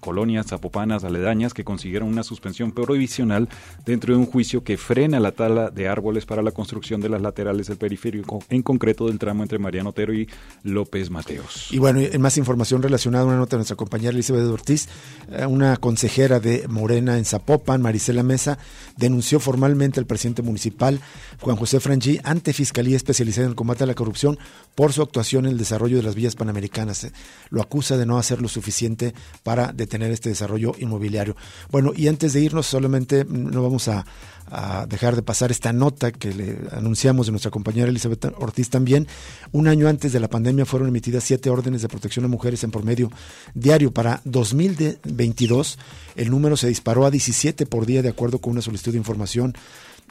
[0.00, 3.48] colonias zapopanas aledañas que consiguieron una suspensión provisional
[3.84, 7.68] dentro de un juicio que frena la de árboles para la construcción de las laterales
[7.68, 10.28] del periférico, en concreto del tramo entre Mariano Otero y
[10.62, 11.68] López Mateos.
[11.70, 14.88] Y bueno, en más información relacionada, una nota de nuestra compañera Elizabeth Ortiz,
[15.30, 18.58] eh, una consejera de Morena en Zapopan, Marisela Mesa,
[18.96, 21.00] denunció formalmente al presidente municipal,
[21.40, 24.38] Juan José Frangi, ante Fiscalía Especializada en el Combate a la Corrupción
[24.74, 27.06] por su actuación en el desarrollo de las villas panamericanas.
[27.50, 31.36] Lo acusa de no hacer lo suficiente para detener este desarrollo inmobiliario.
[31.70, 34.04] Bueno, y antes de irnos, solamente no vamos a
[34.50, 39.06] a dejar de pasar esta nota que le anunciamos de nuestra compañera Elizabeth Ortiz también.
[39.52, 42.70] Un año antes de la pandemia fueron emitidas siete órdenes de protección a mujeres en
[42.70, 43.10] promedio
[43.54, 43.92] diario.
[43.92, 45.78] Para 2022
[46.16, 49.54] el número se disparó a 17 por día de acuerdo con una solicitud de información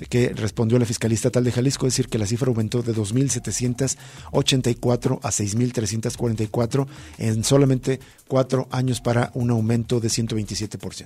[0.10, 5.20] que respondió la Fiscalía Estatal de Jalisco, es decir, que la cifra aumentó de 2.784
[5.22, 6.88] a 6.344
[7.20, 11.06] en solamente cuatro años para un aumento de 127%.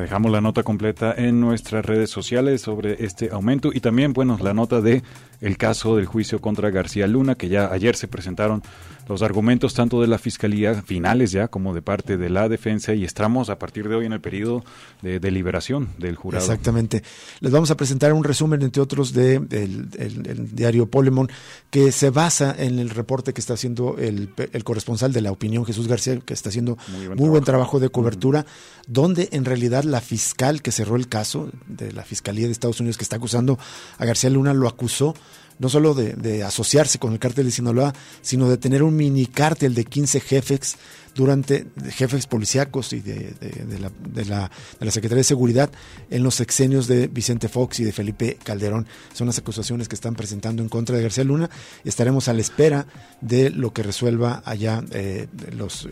[0.00, 4.54] Dejamos la nota completa en nuestras redes sociales sobre este aumento y también, bueno, la
[4.54, 5.02] nota de
[5.40, 8.64] el caso del juicio contra García Luna, que ya ayer se presentaron
[9.08, 13.04] los argumentos tanto de la Fiscalía, finales ya, como de parte de la defensa, y
[13.04, 14.64] estamos a partir de hoy en el periodo
[15.02, 16.44] de deliberación del jurado.
[16.44, 17.02] Exactamente.
[17.40, 19.66] Les vamos a presentar un resumen, entre otros, del de
[19.98, 21.30] el, diario Polemon,
[21.70, 24.30] que se basa en el reporte que está haciendo el,
[24.64, 26.76] corresponsal de la opinión, Jesús García, que está haciendo
[27.16, 27.80] muy buen, trabajo.
[27.80, 28.46] de cobertura,
[28.86, 32.96] donde en realidad la fiscal que cerró el caso de la Fiscalía de Estados Unidos
[32.98, 33.58] que está acusando
[33.98, 35.14] a García Luna lo acusó
[35.58, 39.74] no solo de, asociarse con el cártel de Sinaloa, sino de tener un mini cártel
[39.74, 40.76] de 15 jefes
[41.18, 43.34] durante jefes policíacos y de,
[43.80, 44.48] la, de, la,
[44.78, 45.68] de la Secretaría de Seguridad
[46.10, 48.86] en los sexenios de Vicente Fox y de Felipe Calderón.
[49.14, 51.50] Son las acusaciones que están presentando en contra de García Luna.
[51.84, 52.86] Estaremos a la espera
[53.20, 55.88] de lo que resuelva allá eh, los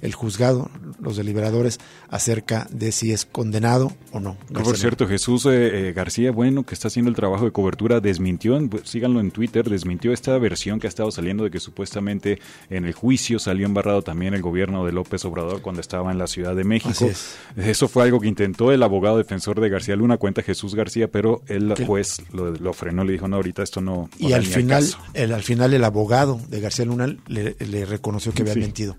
[0.00, 0.70] el juzgado,
[1.00, 1.78] los deliberadores,
[2.08, 4.36] acerca de si es condenado o no.
[4.52, 8.58] por cierto, Jesús eh, eh, García, bueno, que está haciendo el trabajo de cobertura, desmintió,
[8.68, 12.38] pues, síganlo en Twitter, desmintió esta versión que ha estado saliendo de que supuestamente
[12.70, 16.26] en el juicio salió embarrado también el gobierno de López Obrador cuando estaba en la
[16.26, 17.08] Ciudad de México.
[17.56, 21.42] Eso fue algo que intentó el abogado defensor de García Luna, cuenta Jesús García, pero
[21.48, 24.08] el juez lo, frenó, le dijo, no, ahorita esto no...
[24.18, 28.54] y al final, el, al final el abogado de García Luna le, reconoció que había
[28.54, 28.96] mentido.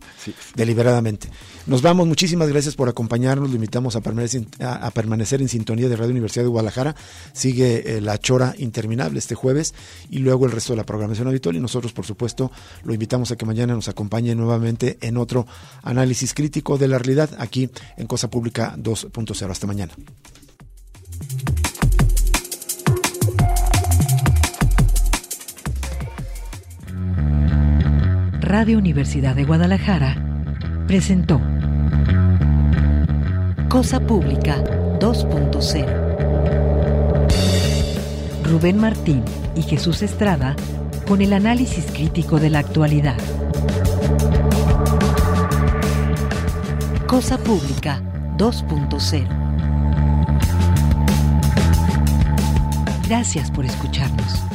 [0.56, 1.30] Deliberadamente.
[1.68, 5.96] Nos vamos, muchísimas gracias por acompañarnos, lo invitamos a permanecer, a, permanecer en sintonía de
[5.96, 6.96] Radio Universidad de Guadalajara.
[7.34, 9.74] Sigue eh, la chora interminable este jueves
[10.10, 12.52] y luego el resto de la programación habitual y nosotros, por supuesto,
[12.84, 15.46] lo invitamos a que mañana nos acompañe nuevamente en otro
[15.84, 19.50] análisis crítico de la realidad aquí en Cosa Pública 2.0.
[19.50, 19.94] Hasta mañana.
[28.42, 30.18] Radio Universidad de Guadalajara
[30.86, 31.40] presentó
[33.70, 34.62] Cosa Pública
[35.00, 36.12] 2.0.
[38.44, 39.24] Rubén Martín
[39.56, 40.58] y Jesús Estrada
[41.08, 43.18] con el análisis crítico de la actualidad.
[47.12, 48.02] Cosa Pública
[48.38, 49.28] 2.0.
[53.06, 54.51] Gracias por escucharnos.